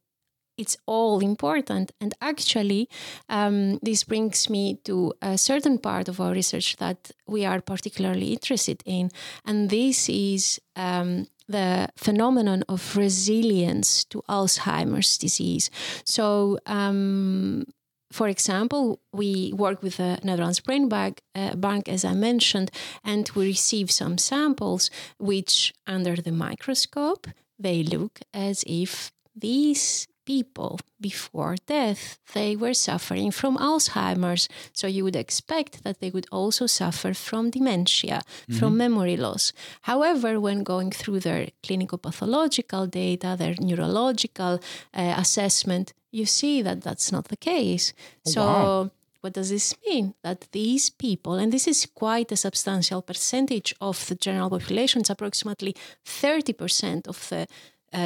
it's 0.57 0.77
all 0.87 1.21
important. 1.21 1.93
And 2.01 2.15
actually, 2.21 2.89
um, 3.29 3.79
this 3.83 4.05
brings 4.05 4.49
me 4.51 4.79
to 4.85 5.13
a 5.23 5.39
certain 5.39 5.79
part 5.79 6.09
of 6.09 6.21
our 6.21 6.33
research 6.33 6.77
that 6.77 7.11
we 7.27 7.45
are 7.45 7.61
particularly 7.61 8.33
interested 8.33 8.83
in. 8.85 9.11
And 9.45 9.71
this 9.71 10.09
is 10.09 10.61
um, 10.77 11.27
the 11.49 11.89
phenomenon 11.97 12.65
of 12.69 12.97
resilience 12.97 14.05
to 14.05 14.23
Alzheimer's 14.29 15.19
disease. 15.19 15.71
So, 16.05 16.59
um, 16.67 17.65
for 18.11 18.29
example, 18.29 19.01
we 19.13 19.53
work 19.55 19.83
with 19.83 19.97
the 19.97 20.19
Netherlands 20.23 20.61
Brain 20.61 20.89
Bank, 20.89 21.23
uh, 21.35 21.55
Bank, 21.57 21.89
as 21.89 22.05
I 22.05 22.13
mentioned, 22.13 22.71
and 23.03 23.29
we 23.35 23.47
receive 23.47 23.91
some 23.91 24.19
samples 24.19 24.91
which, 25.19 25.73
under 25.87 26.17
the 26.17 26.33
microscope, 26.33 27.27
they 27.59 27.83
look 27.83 28.21
as 28.35 28.65
if 28.67 29.13
these 29.35 30.09
people 30.25 30.79
before 31.01 31.57
death 31.67 32.19
they 32.35 32.55
were 32.57 32.75
suffering 32.75 33.31
from 33.31 33.57
alzheimer's 33.59 34.49
so 34.73 34.87
you 34.87 35.05
would 35.05 35.17
expect 35.17 35.83
that 35.85 36.01
they 36.01 36.11
would 36.11 36.27
also 36.31 36.67
suffer 36.67 37.13
from 37.13 37.51
dementia 37.51 38.21
mm-hmm. 38.23 38.59
from 38.59 38.77
memory 38.77 39.17
loss 39.17 39.53
however 39.83 40.39
when 40.41 40.63
going 40.63 40.91
through 40.91 41.21
their 41.21 41.49
clinical 41.63 41.99
pathological 41.99 42.87
data 42.87 43.37
their 43.39 43.55
neurological 43.61 44.61
uh, 44.95 45.15
assessment 45.17 45.93
you 46.11 46.27
see 46.27 46.63
that 46.63 46.83
that's 46.83 47.11
not 47.11 47.29
the 47.29 47.37
case 47.37 47.93
oh, 48.27 48.31
so 48.31 48.41
wow. 48.43 48.91
What 49.23 49.35
does 49.35 49.51
this 49.51 49.73
mean? 49.87 50.15
That 50.25 50.49
these 50.51 50.91
people, 50.91 51.35
and 51.35 51.53
this 51.53 51.69
is 51.69 51.87
quite 51.87 52.33
a 52.33 52.37
substantial 52.37 53.03
percentage 53.03 53.73
of 53.81 54.05
the 54.09 54.17
general 54.17 54.51
population, 54.51 55.03
it's 55.03 55.11
approximately 55.11 55.77
30% 56.05 57.07
of 57.07 57.29
the 57.29 57.47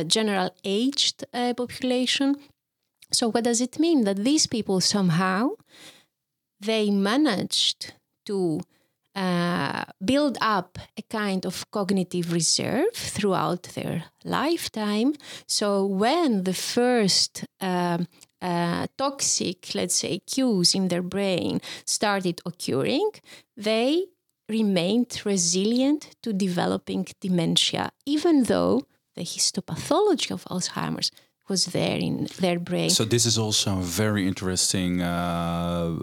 general 0.04 0.50
aged 0.64 1.24
uh, 1.32 1.54
population. 1.54 2.36
So 3.12 3.28
what 3.28 3.44
does 3.44 3.60
it 3.60 3.78
mean 3.78 4.04
that 4.04 4.24
these 4.24 4.46
people 4.46 4.80
somehow 4.80 5.50
they 6.60 6.90
managed 6.90 7.92
to 8.26 8.60
uh, 9.14 9.84
build 10.04 10.36
up 10.40 10.78
a 10.98 11.02
kind 11.02 11.46
of 11.46 11.70
cognitive 11.70 12.32
reserve 12.32 12.92
throughout 12.92 13.62
their 13.74 14.04
lifetime. 14.24 15.14
So 15.46 15.86
when 15.86 16.44
the 16.44 16.52
first 16.52 17.46
um, 17.60 18.08
uh, 18.42 18.86
toxic, 18.98 19.74
let's 19.74 19.96
say, 19.96 20.18
cues 20.26 20.74
in 20.74 20.88
their 20.88 21.02
brain 21.02 21.60
started 21.86 22.42
occurring, 22.44 23.10
they 23.56 24.06
remained 24.48 25.22
resilient 25.24 26.14
to 26.22 26.32
developing 26.32 27.06
dementia, 27.20 27.90
even 28.04 28.44
though 28.44 28.82
the 29.16 29.22
histopathology 29.22 30.30
of 30.30 30.44
Alzheimer's 30.44 31.10
was 31.48 31.66
there 31.66 31.98
in 31.98 32.26
their 32.40 32.58
brain. 32.58 32.90
So 32.90 33.04
this 33.04 33.24
is 33.24 33.38
also 33.38 33.78
a 33.78 33.82
very 33.82 34.26
interesting 34.26 35.00
uh, 35.00 35.94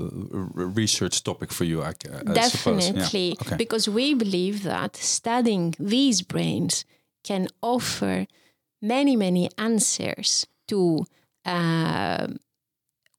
research 0.75 1.23
topic 1.23 1.51
for 1.51 1.65
you, 1.65 1.81
I, 1.83 1.89
I 1.89 2.33
Definitely, 2.33 3.27
yeah. 3.29 3.35
okay. 3.41 3.55
because 3.57 3.89
we 3.89 4.13
believe 4.13 4.63
that 4.63 4.95
studying 4.95 5.75
these 5.79 6.21
brains 6.21 6.85
can 7.23 7.47
offer 7.61 8.25
many, 8.81 9.15
many 9.15 9.49
answers 9.57 10.47
to 10.67 11.05
uh, 11.45 12.27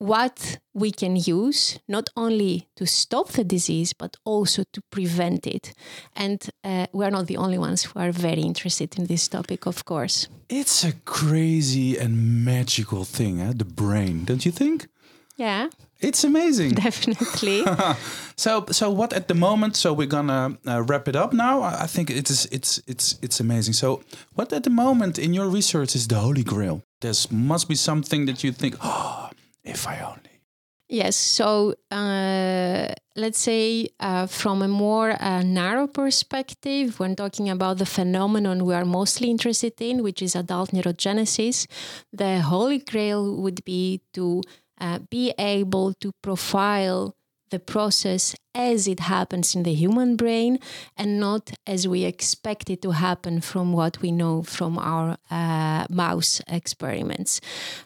what 0.04 0.58
we 0.74 0.90
can 0.90 1.16
use 1.16 1.78
not 1.88 2.10
only 2.14 2.68
to 2.76 2.86
stop 2.86 3.28
the 3.28 3.44
disease 3.44 3.92
but 3.92 4.16
also 4.24 4.62
to 4.72 4.80
prevent 4.90 5.46
it. 5.46 5.72
And 6.14 6.40
uh, 6.62 6.86
we're 6.92 7.10
not 7.10 7.26
the 7.26 7.38
only 7.38 7.58
ones 7.58 7.84
who 7.84 7.98
are 7.98 8.12
very 8.12 8.42
interested 8.42 8.98
in 8.98 9.06
this 9.06 9.28
topic 9.28 9.66
of 9.66 9.84
course. 9.84 10.28
It's 10.48 10.84
a 10.84 10.92
crazy 11.04 11.96
and 11.96 12.44
magical 12.44 13.04
thing 13.04 13.40
eh? 13.40 13.52
the 13.56 13.64
brain 13.64 14.24
don't 14.24 14.44
you 14.44 14.52
think? 14.52 14.88
Yeah. 15.36 15.68
It's 16.00 16.22
amazing. 16.22 16.70
Definitely. 16.88 17.64
So 18.36 18.66
so 18.70 18.90
what 18.90 19.12
at 19.12 19.28
the 19.28 19.34
moment? 19.34 19.76
So 19.76 19.92
we're 19.94 20.14
gonna 20.16 20.58
uh, 20.66 20.82
wrap 20.82 21.08
it 21.08 21.16
up 21.16 21.32
now. 21.32 21.62
I 21.62 21.86
think 21.86 22.10
it 22.10 22.30
is 22.30 22.46
it's 22.52 22.82
it's 22.86 23.18
it's 23.22 23.40
amazing. 23.40 23.74
So 23.74 24.02
what 24.34 24.52
at 24.52 24.64
the 24.64 24.70
moment 24.70 25.18
in 25.18 25.34
your 25.34 25.48
research 25.48 25.96
is 25.96 26.06
the 26.06 26.16
holy 26.16 26.44
grail? 26.44 26.82
There 27.00 27.14
must 27.30 27.68
be 27.68 27.74
something 27.74 28.26
that 28.26 28.44
you 28.44 28.52
think 28.52 28.76
oh 28.82 29.23
if 29.64 29.86
I 29.86 30.00
only. 30.00 30.34
Yes. 30.88 31.16
So 31.16 31.74
uh, 31.90 32.88
let's 33.16 33.38
say 33.38 33.88
uh, 34.00 34.26
from 34.26 34.62
a 34.62 34.68
more 34.68 35.20
uh, 35.20 35.42
narrow 35.42 35.86
perspective, 35.86 37.00
when 37.00 37.16
talking 37.16 37.48
about 37.48 37.78
the 37.78 37.86
phenomenon 37.86 38.64
we 38.64 38.74
are 38.74 38.84
mostly 38.84 39.30
interested 39.30 39.80
in, 39.80 40.02
which 40.02 40.20
is 40.20 40.36
adult 40.36 40.70
neurogenesis, 40.72 41.66
the 42.12 42.42
holy 42.42 42.78
grail 42.78 43.34
would 43.34 43.64
be 43.64 44.02
to 44.12 44.42
uh, 44.78 44.98
be 45.10 45.32
able 45.38 45.94
to 45.94 46.12
profile 46.22 47.16
the 47.50 47.58
process 47.58 48.34
as 48.54 48.86
it 48.86 49.00
happens 49.00 49.54
in 49.54 49.62
the 49.64 49.74
human 49.74 50.16
brain 50.16 50.58
and 50.96 51.18
not 51.18 51.52
as 51.66 51.88
we 51.88 52.04
expect 52.04 52.70
it 52.70 52.80
to 52.82 52.92
happen 52.92 53.40
from 53.40 53.72
what 53.72 54.00
we 54.00 54.12
know 54.12 54.42
from 54.42 54.78
our 54.78 55.16
uh, 55.30 55.86
mouse 55.90 56.40
experiments. 56.48 57.40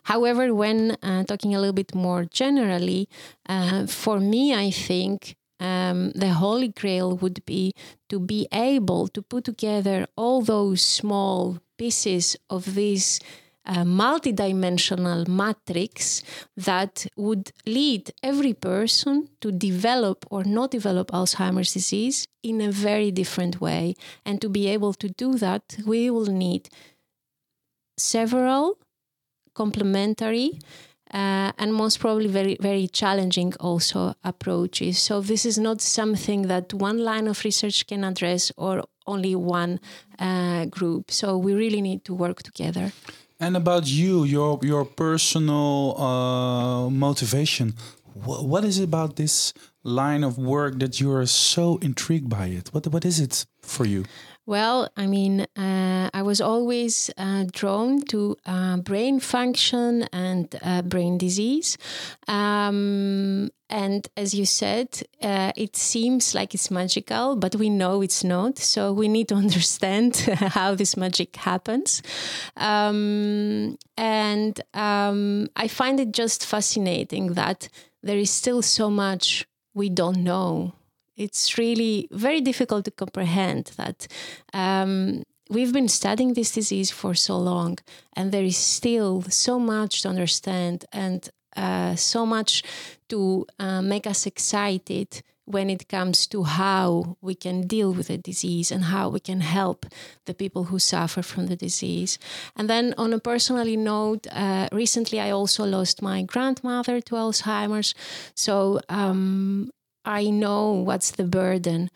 However, 0.04 0.54
when 0.54 0.96
uh, 1.02 1.24
talking 1.24 1.54
a 1.54 1.58
little 1.58 1.72
bit 1.72 1.94
more 1.94 2.24
generally, 2.24 3.08
uh, 3.48 3.86
for 3.86 4.20
me, 4.20 4.54
I 4.54 4.70
think 4.70 5.36
um, 5.60 6.12
the 6.12 6.30
holy 6.34 6.68
grail 6.68 7.16
would 7.16 7.44
be 7.44 7.72
to 8.08 8.20
be 8.20 8.46
able 8.52 9.08
to 9.08 9.22
put 9.22 9.44
together 9.44 10.06
all 10.16 10.42
those 10.42 10.82
small 10.82 11.58
pieces 11.76 12.36
of 12.50 12.74
this 12.74 13.20
a 13.68 13.85
multidimensional 13.85 15.28
matrix 15.28 16.22
that 16.57 17.07
would 17.16 17.52
lead 17.66 18.11
every 18.22 18.54
person 18.54 19.28
to 19.42 19.52
develop 19.52 20.24
or 20.31 20.42
not 20.42 20.70
develop 20.70 21.11
Alzheimer's 21.11 21.74
disease 21.74 22.26
in 22.42 22.62
a 22.62 22.72
very 22.72 23.11
different 23.11 23.61
way. 23.61 23.94
And 24.24 24.40
to 24.40 24.48
be 24.48 24.68
able 24.68 24.94
to 24.94 25.09
do 25.11 25.35
that, 25.35 25.76
we 25.87 26.09
will 26.09 26.33
need 26.33 26.70
several 27.98 28.78
complementary 29.54 30.59
uh, 31.12 31.52
and 31.59 31.74
most 31.74 32.00
probably 32.00 32.28
very 32.28 32.57
very 32.61 32.87
challenging 32.87 33.52
also 33.61 34.14
approaches. 34.24 34.98
So 34.98 35.20
this 35.20 35.44
is 35.44 35.59
not 35.59 35.81
something 35.81 36.48
that 36.48 36.72
one 36.72 36.98
line 36.98 37.28
of 37.28 37.44
research 37.44 37.87
can 37.87 38.04
address 38.04 38.52
or 38.57 38.85
only 39.07 39.35
one 39.35 39.81
uh, 40.18 40.66
group. 40.66 41.11
So 41.11 41.37
we 41.37 41.54
really 41.54 41.81
need 41.81 42.04
to 42.04 42.14
work 42.14 42.42
together 42.42 42.92
and 43.40 43.57
about 43.57 43.87
you 43.87 44.24
your 44.24 44.59
your 44.62 44.85
personal 44.85 46.01
uh, 46.01 46.90
motivation. 46.90 47.74
What 48.14 48.64
is 48.64 48.81
it 48.81 48.85
about 48.85 49.14
this 49.14 49.53
line 49.85 50.24
of 50.24 50.38
work 50.38 50.81
that 50.81 51.01
you 51.01 51.12
are 51.12 51.27
so 51.27 51.79
intrigued 51.79 52.29
by 52.29 52.46
it? 52.46 52.68
What 52.72 52.87
what 52.88 53.05
is 53.05 53.20
it 53.20 53.46
for 53.62 53.85
you 53.85 54.05
well, 54.48 54.88
I 54.96 55.06
mean, 55.06 55.42
uh, 55.56 56.08
I 56.14 56.22
was 56.22 56.40
always 56.40 57.11
uh, 57.18 57.44
drawn 57.52 58.00
to 58.06 58.34
uh, 58.46 58.78
brain 58.78 59.20
function 59.20 60.04
and 60.11 60.48
uh, 60.62 60.80
brain 60.80 61.18
disease. 61.18 61.76
Um, 62.28 63.50
and 63.68 64.08
as 64.16 64.32
you 64.32 64.46
said, 64.46 65.02
uh, 65.20 65.52
it 65.54 65.76
seems 65.76 66.34
like 66.34 66.54
it's 66.54 66.70
magical, 66.70 67.37
but 67.37 67.56
we 67.56 67.68
know 67.68 68.00
it's 68.00 68.24
not. 68.24 68.56
So 68.56 68.90
we 68.90 69.06
need 69.06 69.28
to 69.28 69.34
understand 69.44 70.16
how 70.16 70.74
this 70.74 70.96
magic 70.96 71.37
happens. 71.37 72.00
Um, 72.56 73.76
and 73.98 74.58
um, 74.72 75.48
I 75.56 75.68
find 75.68 76.00
it 76.00 76.12
just 76.12 76.46
fascinating 76.46 77.34
that 77.34 77.68
there 78.02 78.16
is 78.16 78.30
still 78.30 78.62
so 78.62 78.88
much 78.88 79.46
we 79.74 79.90
don't 79.90 80.24
know 80.24 80.72
it's 81.18 81.59
really 81.59 82.09
very 82.11 82.40
difficult 82.40 82.85
to 82.85 82.90
comprehend 82.90 83.72
that 83.76 84.07
um, 84.54 85.22
we've 85.50 85.72
been 85.72 85.88
studying 85.88 86.35
this 86.35 86.52
disease 86.52 86.90
for 86.90 87.14
so 87.14 87.37
long, 87.37 87.78
and 88.14 88.33
there 88.33 88.44
is 88.44 88.57
still 88.57 89.22
so 89.28 89.59
much 89.59 90.02
to 90.02 90.09
understand 90.09 90.85
and 90.92 91.28
uh, 91.57 91.96
so 91.96 92.24
much 92.24 92.62
to 93.09 93.46
uh, 93.59 93.83
make 93.83 94.07
us 94.07 94.26
excited 94.26 95.22
when 95.44 95.70
it 95.70 95.88
comes 95.88 96.26
to 96.26 96.42
how 96.42 97.16
we 97.22 97.35
can 97.35 97.66
deal 97.66 97.90
with 97.90 98.09
the 98.09 98.18
disease 98.18 98.70
and 98.70 98.85
how 98.85 99.09
we 99.09 99.18
can 99.18 99.40
help 99.40 99.87
the 100.26 100.35
people 100.35 100.64
who 100.64 100.78
suffer 100.78 101.22
from 101.22 101.46
the 101.46 101.57
disease. 101.57 102.18
And 102.54 102.68
then, 102.68 102.94
on 102.98 103.14
a 103.14 103.18
personally 103.18 103.76
note, 103.76 104.26
uh, 104.31 104.68
recently 104.72 105.18
I 105.18 105.31
also 105.31 105.64
lost 105.64 106.02
my 106.02 106.22
grandmother 106.22 107.00
to 107.00 107.14
Alzheimer's. 107.14 107.94
So 108.35 108.81
um, 108.90 109.70
I 110.08 110.30
know 110.30 110.72
what's 110.72 111.10
the 111.10 111.24
burden 111.24 111.90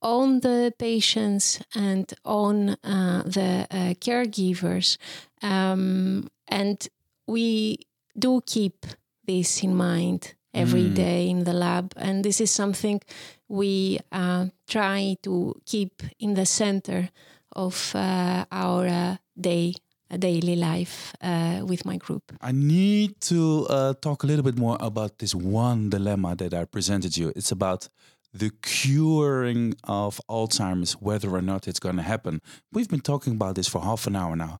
on 0.00 0.40
the 0.40 0.72
patients 0.78 1.60
and 1.74 2.12
on 2.24 2.76
uh, 2.84 3.24
the 3.26 3.66
uh, 3.68 3.94
caregivers. 3.94 4.98
Um, 5.42 6.28
and 6.46 6.86
we 7.26 7.80
do 8.16 8.40
keep 8.46 8.86
this 9.26 9.64
in 9.64 9.74
mind 9.74 10.34
every 10.54 10.84
mm. 10.84 10.94
day 10.94 11.28
in 11.28 11.42
the 11.42 11.52
lab. 11.52 11.92
And 11.96 12.24
this 12.24 12.40
is 12.40 12.52
something 12.52 13.00
we 13.48 13.98
uh, 14.12 14.46
try 14.68 15.16
to 15.24 15.60
keep 15.66 16.04
in 16.20 16.34
the 16.34 16.46
center 16.46 17.10
of 17.56 17.92
uh, 17.96 18.44
our 18.52 18.86
uh, 18.86 19.16
day 19.38 19.74
daily 20.18 20.56
life 20.56 21.12
uh, 21.20 21.62
with 21.64 21.84
my 21.84 21.96
group. 21.96 22.22
I 22.40 22.52
need 22.52 23.20
to 23.22 23.66
uh, 23.68 23.94
talk 24.00 24.22
a 24.22 24.26
little 24.26 24.44
bit 24.44 24.58
more 24.58 24.76
about 24.80 25.18
this 25.18 25.34
one 25.34 25.90
dilemma 25.90 26.36
that 26.36 26.54
I 26.54 26.64
presented 26.64 27.16
you. 27.16 27.32
It's 27.34 27.52
about 27.52 27.88
the 28.32 28.50
curing 28.62 29.74
of 29.84 30.20
Alzheimer's, 30.28 30.92
whether 30.94 31.30
or 31.30 31.42
not 31.42 31.66
it's 31.66 31.80
going 31.80 31.96
to 31.96 32.02
happen. 32.02 32.40
We've 32.72 32.88
been 32.88 33.00
talking 33.00 33.34
about 33.34 33.54
this 33.54 33.68
for 33.68 33.80
half 33.80 34.06
an 34.06 34.16
hour 34.16 34.36
now. 34.36 34.58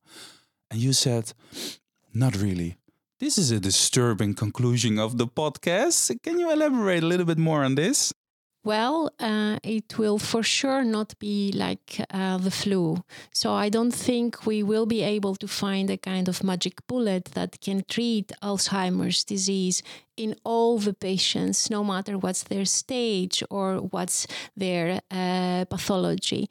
And 0.71 0.79
you 0.79 0.93
said, 0.93 1.33
not 2.13 2.35
really. 2.35 2.77
This 3.19 3.37
is 3.37 3.51
a 3.51 3.59
disturbing 3.59 4.33
conclusion 4.35 4.99
of 4.99 5.17
the 5.17 5.27
podcast. 5.27 6.21
Can 6.23 6.39
you 6.39 6.51
elaborate 6.51 7.03
a 7.03 7.05
little 7.05 7.25
bit 7.25 7.37
more 7.37 7.63
on 7.63 7.75
this? 7.75 8.13
Well, 8.67 9.11
uh, 9.17 9.59
it 9.63 9.97
will 9.97 10.19
for 10.19 10.43
sure 10.43 10.83
not 10.83 11.17
be 11.19 11.53
like 11.55 12.01
uh, 12.11 12.37
the 12.37 12.51
flu. 12.51 13.01
So 13.31 13.53
I 13.53 13.69
don't 13.69 13.93
think 13.93 14.45
we 14.45 14.61
will 14.61 14.85
be 14.85 15.03
able 15.03 15.37
to 15.37 15.47
find 15.47 15.89
a 15.89 15.95
kind 15.95 16.27
of 16.27 16.43
magic 16.43 16.85
bullet 16.85 17.31
that 17.33 17.61
can 17.61 17.85
treat 17.87 18.33
Alzheimer's 18.43 19.23
disease 19.23 19.83
in 20.17 20.35
all 20.43 20.79
the 20.79 20.93
patients, 20.93 21.69
no 21.69 21.83
matter 21.83 22.17
what's 22.17 22.43
their 22.43 22.65
stage 22.65 23.43
or 23.49 23.77
what's 23.77 24.27
their 24.55 25.01
uh, 25.11 25.65
pathology. 25.65 26.49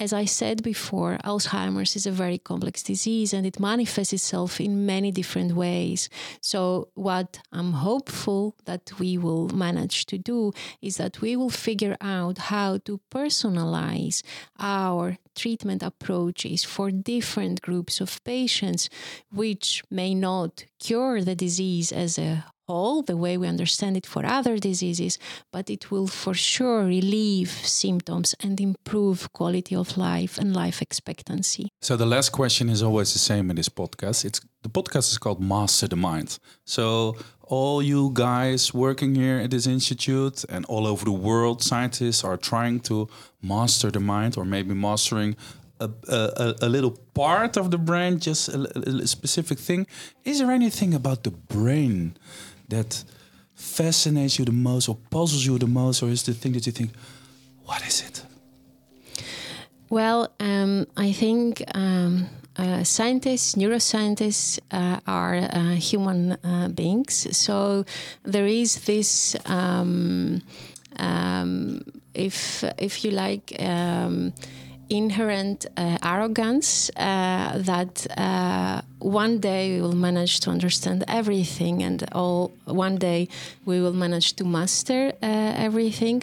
As 0.00 0.12
I 0.12 0.24
said 0.24 0.64
before, 0.64 1.18
Alzheimer's 1.24 1.94
is 1.94 2.04
a 2.04 2.10
very 2.10 2.38
complex 2.38 2.82
disease 2.82 3.32
and 3.32 3.46
it 3.46 3.60
manifests 3.60 4.12
itself 4.12 4.60
in 4.60 4.84
many 4.84 5.12
different 5.12 5.52
ways. 5.52 6.08
So, 6.40 6.88
what 6.94 7.38
I'm 7.52 7.74
hopeful 7.74 8.56
that 8.64 8.90
we 8.98 9.16
will 9.16 9.48
manage 9.50 10.06
to 10.06 10.18
do 10.18 10.50
is 10.82 10.96
that 10.96 11.20
we 11.20 11.36
will 11.36 11.48
figure 11.68 11.96
out 12.00 12.38
how 12.38 12.78
to 12.78 13.00
personalize 13.08 14.24
our 14.58 15.16
treatment 15.36 15.84
approaches 15.84 16.64
for 16.64 16.90
different 16.90 17.62
groups 17.62 18.00
of 18.00 18.22
patients, 18.24 18.88
which 19.30 19.84
may 19.92 20.12
not 20.12 20.64
cure 20.80 21.22
the 21.22 21.36
disease 21.36 21.92
as 21.92 22.18
a 22.18 22.44
all 22.66 23.02
the 23.02 23.16
way 23.16 23.36
we 23.36 23.46
understand 23.46 23.96
it 23.96 24.06
for 24.06 24.24
other 24.24 24.58
diseases, 24.58 25.18
but 25.52 25.70
it 25.70 25.90
will 25.90 26.06
for 26.06 26.34
sure 26.34 26.84
relieve 26.84 27.50
symptoms 27.50 28.34
and 28.40 28.60
improve 28.60 29.32
quality 29.32 29.74
of 29.74 29.96
life 29.96 30.38
and 30.38 30.54
life 30.54 30.80
expectancy. 30.82 31.68
So 31.82 31.96
the 31.96 32.06
last 32.06 32.30
question 32.30 32.68
is 32.68 32.82
always 32.82 33.12
the 33.12 33.18
same 33.18 33.50
in 33.50 33.56
this 33.56 33.68
podcast. 33.68 34.24
It's 34.24 34.40
the 34.62 34.70
podcast 34.70 35.12
is 35.12 35.18
called 35.18 35.40
Master 35.40 35.88
the 35.88 35.96
Mind. 35.96 36.38
So 36.64 37.16
all 37.42 37.82
you 37.82 38.10
guys 38.14 38.72
working 38.72 39.14
here 39.14 39.38
at 39.38 39.50
this 39.50 39.66
institute 39.66 40.44
and 40.48 40.64
all 40.66 40.86
over 40.86 41.04
the 41.04 41.12
world, 41.12 41.62
scientists 41.62 42.24
are 42.24 42.38
trying 42.38 42.80
to 42.80 43.08
master 43.42 43.90
the 43.90 44.00
mind 44.00 44.38
or 44.38 44.44
maybe 44.46 44.72
mastering 44.74 45.36
a, 46.08 46.54
a, 46.62 46.66
a, 46.66 46.68
little 46.68 46.92
part 47.14 47.56
of 47.56 47.70
the 47.70 47.78
brain, 47.78 48.18
just 48.18 48.48
a, 48.48 48.78
a, 48.78 49.06
specific 49.06 49.58
thing. 49.58 49.86
Is 50.24 50.38
there 50.38 50.50
anything 50.50 50.94
about 50.94 51.24
the 51.24 51.30
brain 51.30 52.16
that 52.68 53.04
fascinates 53.54 54.38
you 54.38 54.44
the 54.44 54.52
most 54.52 54.88
or 54.88 54.96
puzzles 55.10 55.46
you 55.46 55.58
the 55.58 55.66
most, 55.66 56.02
or 56.02 56.08
is 56.08 56.22
the 56.22 56.34
thing 56.34 56.52
that 56.52 56.66
you 56.66 56.72
think, 56.72 56.90
what 57.64 57.86
is 57.86 58.02
it? 58.02 58.24
Well, 59.90 60.32
um, 60.40 60.86
I 60.96 61.12
think 61.12 61.62
um, 61.74 62.26
uh, 62.56 62.84
scientists, 62.84 63.54
neuroscientists 63.54 64.58
uh, 64.70 65.00
are 65.06 65.36
uh, 65.36 65.74
human 65.74 66.32
uh, 66.32 66.68
beings. 66.68 67.36
So 67.36 67.84
there 68.22 68.46
is 68.46 68.84
this, 68.84 69.36
um, 69.46 70.42
um 70.96 71.82
if 72.14 72.62
if 72.78 73.04
you 73.04 73.10
like 73.10 73.56
um, 73.58 74.32
inherent 74.88 75.66
uh, 75.76 75.98
arrogance 76.02 76.90
uh, 76.96 77.58
that 77.58 78.06
uh, 78.18 78.80
one 78.98 79.38
day 79.38 79.76
we 79.76 79.82
will 79.82 79.96
manage 79.96 80.40
to 80.40 80.50
understand 80.50 81.04
everything 81.08 81.82
and 81.82 82.04
all 82.12 82.52
one 82.64 82.96
day 82.96 83.28
we 83.64 83.80
will 83.80 83.92
manage 83.92 84.34
to 84.34 84.44
master 84.44 85.12
uh, 85.22 85.52
everything. 85.56 86.22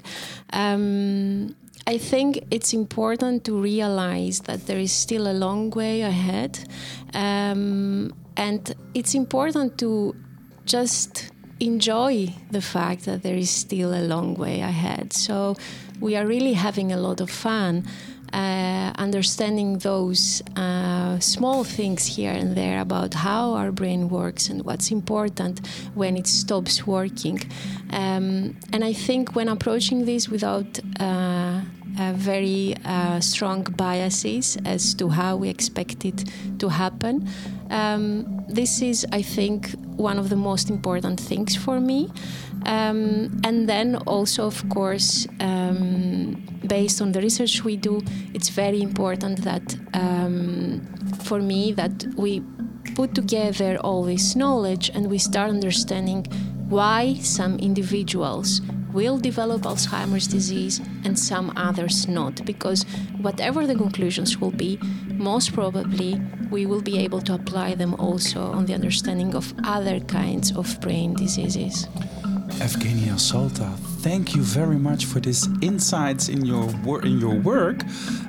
Um, 0.54 1.56
I 1.88 1.98
think 1.98 2.44
it's 2.52 2.74
important 2.74 3.44
to 3.46 3.60
realize 3.60 4.42
that 4.42 4.68
there 4.68 4.80
is 4.80 4.92
still 4.92 5.28
a 5.28 5.34
long 5.34 5.72
way 5.72 6.02
ahead. 6.02 6.60
Um, 7.14 8.14
and 8.38 8.74
it's 8.94 9.16
important 9.16 9.78
to 9.80 10.16
just 10.66 11.32
enjoy 11.60 12.34
the 12.50 12.62
fact 12.62 13.06
that 13.06 13.24
there 13.24 13.36
is 13.36 13.50
still 13.50 13.94
a 13.94 14.04
long 14.08 14.36
way 14.36 14.62
ahead. 14.62 15.14
So 15.14 15.56
we 16.00 16.16
are 16.16 16.26
really 16.26 16.54
having 16.54 16.92
a 16.92 16.98
lot 16.98 17.22
of 17.22 17.30
fun 17.30 17.86
uh, 18.34 18.92
understanding 18.98 19.80
those 19.80 20.42
uh, 20.56 21.20
small 21.20 21.64
things 21.64 22.06
here 22.06 22.32
and 22.32 22.56
there 22.56 22.82
about 22.82 23.14
how 23.14 23.54
our 23.54 23.72
brain 23.72 24.10
works 24.10 24.50
and 24.50 24.64
what's 24.64 24.92
important 24.92 25.66
when 25.96 26.18
it 26.18 26.28
stops 26.28 26.88
working. 26.88 27.40
Um, 27.92 28.56
and 28.74 28.84
I 28.84 28.94
think 28.94 29.36
when 29.36 29.48
approaching 29.50 30.06
this 30.06 30.30
without 30.30 30.80
uh, 31.00 31.62
very 32.16 32.76
uh, 32.86 33.20
strong 33.20 33.64
biases 33.64 34.58
as 34.66 34.94
to 34.96 35.10
how 35.10 35.36
we 35.38 35.50
expect 35.50 36.06
it 36.06 36.26
to 36.60 36.70
happen, 36.70 37.28
um, 37.70 38.44
this 38.48 38.82
is, 38.82 39.06
I 39.12 39.22
think, 39.22 39.72
one 39.96 40.20
of 40.20 40.30
the 40.30 40.36
most 40.36 40.70
important 40.70 41.20
things 41.20 41.56
for 41.56 41.80
me. 41.80 42.10
Um, 42.66 43.40
and 43.44 43.68
then 43.68 43.96
also, 44.06 44.46
of 44.46 44.68
course, 44.70 45.28
um, 45.40 46.44
based 46.68 47.02
on 47.02 47.12
the 47.12 47.22
research 47.22 47.64
we 47.64 47.78
do, 47.78 48.02
it's 48.34 48.50
very 48.50 48.82
important 48.82 49.44
that 49.44 49.76
um, 49.94 50.82
for 51.24 51.40
me 51.42 51.72
that 51.74 52.06
we 52.18 52.44
put 52.96 53.16
together 53.16 53.78
all 53.78 54.04
this 54.04 54.36
knowledge 54.36 54.92
and 54.94 55.10
we 55.10 55.18
start 55.18 55.50
understanding 55.50 56.26
why 56.70 57.16
some 57.16 57.58
individuals 57.60 58.62
will 58.94 59.18
develop 59.18 59.62
Alzheimer's 59.64 60.28
disease 60.28 60.80
and 61.04 61.18
some 61.18 61.52
others 61.56 62.08
not. 62.08 62.46
Because 62.46 62.84
whatever 63.22 63.66
the 63.68 63.76
conclusions 63.76 64.38
will 64.38 64.52
be, 64.52 64.80
most 65.14 65.54
probably 65.54 66.20
we 66.50 66.66
will 66.66 66.82
be 66.82 66.98
able 67.00 67.22
to 67.22 67.34
apply 67.34 67.76
them 67.76 67.94
also 67.96 68.42
on 68.42 68.66
the 68.66 68.74
understanding 68.74 69.36
of 69.36 69.54
other 69.64 70.00
kinds 70.02 70.52
of 70.56 70.80
brain 70.82 71.14
diseases. 71.14 71.88
Evgenia 72.60 73.18
Salta, 73.18 73.72
thank 74.02 74.36
you 74.36 74.42
very 74.42 74.78
much 74.78 75.06
for 75.06 75.20
these 75.20 75.48
insights 75.62 76.28
in 76.30 76.46
your 76.46 76.68
wor- 76.84 77.02
in 77.02 77.20
your 77.20 77.36
work, 77.40 77.82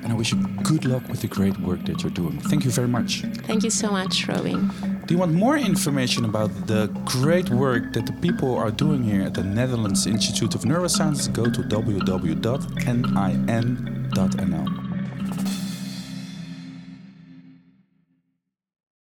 and 0.03 0.13
I 0.13 0.15
wish 0.15 0.33
you 0.33 0.39
good 0.63 0.85
luck 0.85 1.07
with 1.09 1.21
the 1.21 1.29
great 1.29 1.59
work 1.61 1.85
that 1.87 2.03
you're 2.03 2.13
doing. 2.15 2.39
Thank 2.39 2.65
you 2.65 2.71
very 2.71 2.89
much. 2.89 3.23
Thank 3.47 3.65
you 3.65 3.71
so 3.71 3.91
much, 3.91 4.29
Robin. 4.29 4.71
You 5.13 5.19
want 5.19 5.35
more 5.35 5.59
information 5.59 6.25
about 6.25 6.49
the 6.67 6.87
great 7.05 7.51
work 7.51 7.93
that 7.93 8.07
the 8.07 8.15
people 8.15 8.57
are 8.57 8.71
doing 8.71 9.03
here 9.03 9.21
at 9.21 9.35
the 9.35 9.45
Netherlands 9.45 10.07
Institute 10.07 10.55
of 10.55 10.63
Neuroscience? 10.63 11.31
Go 11.31 11.45
to 11.45 11.61
www.nin.nl. 11.61 12.43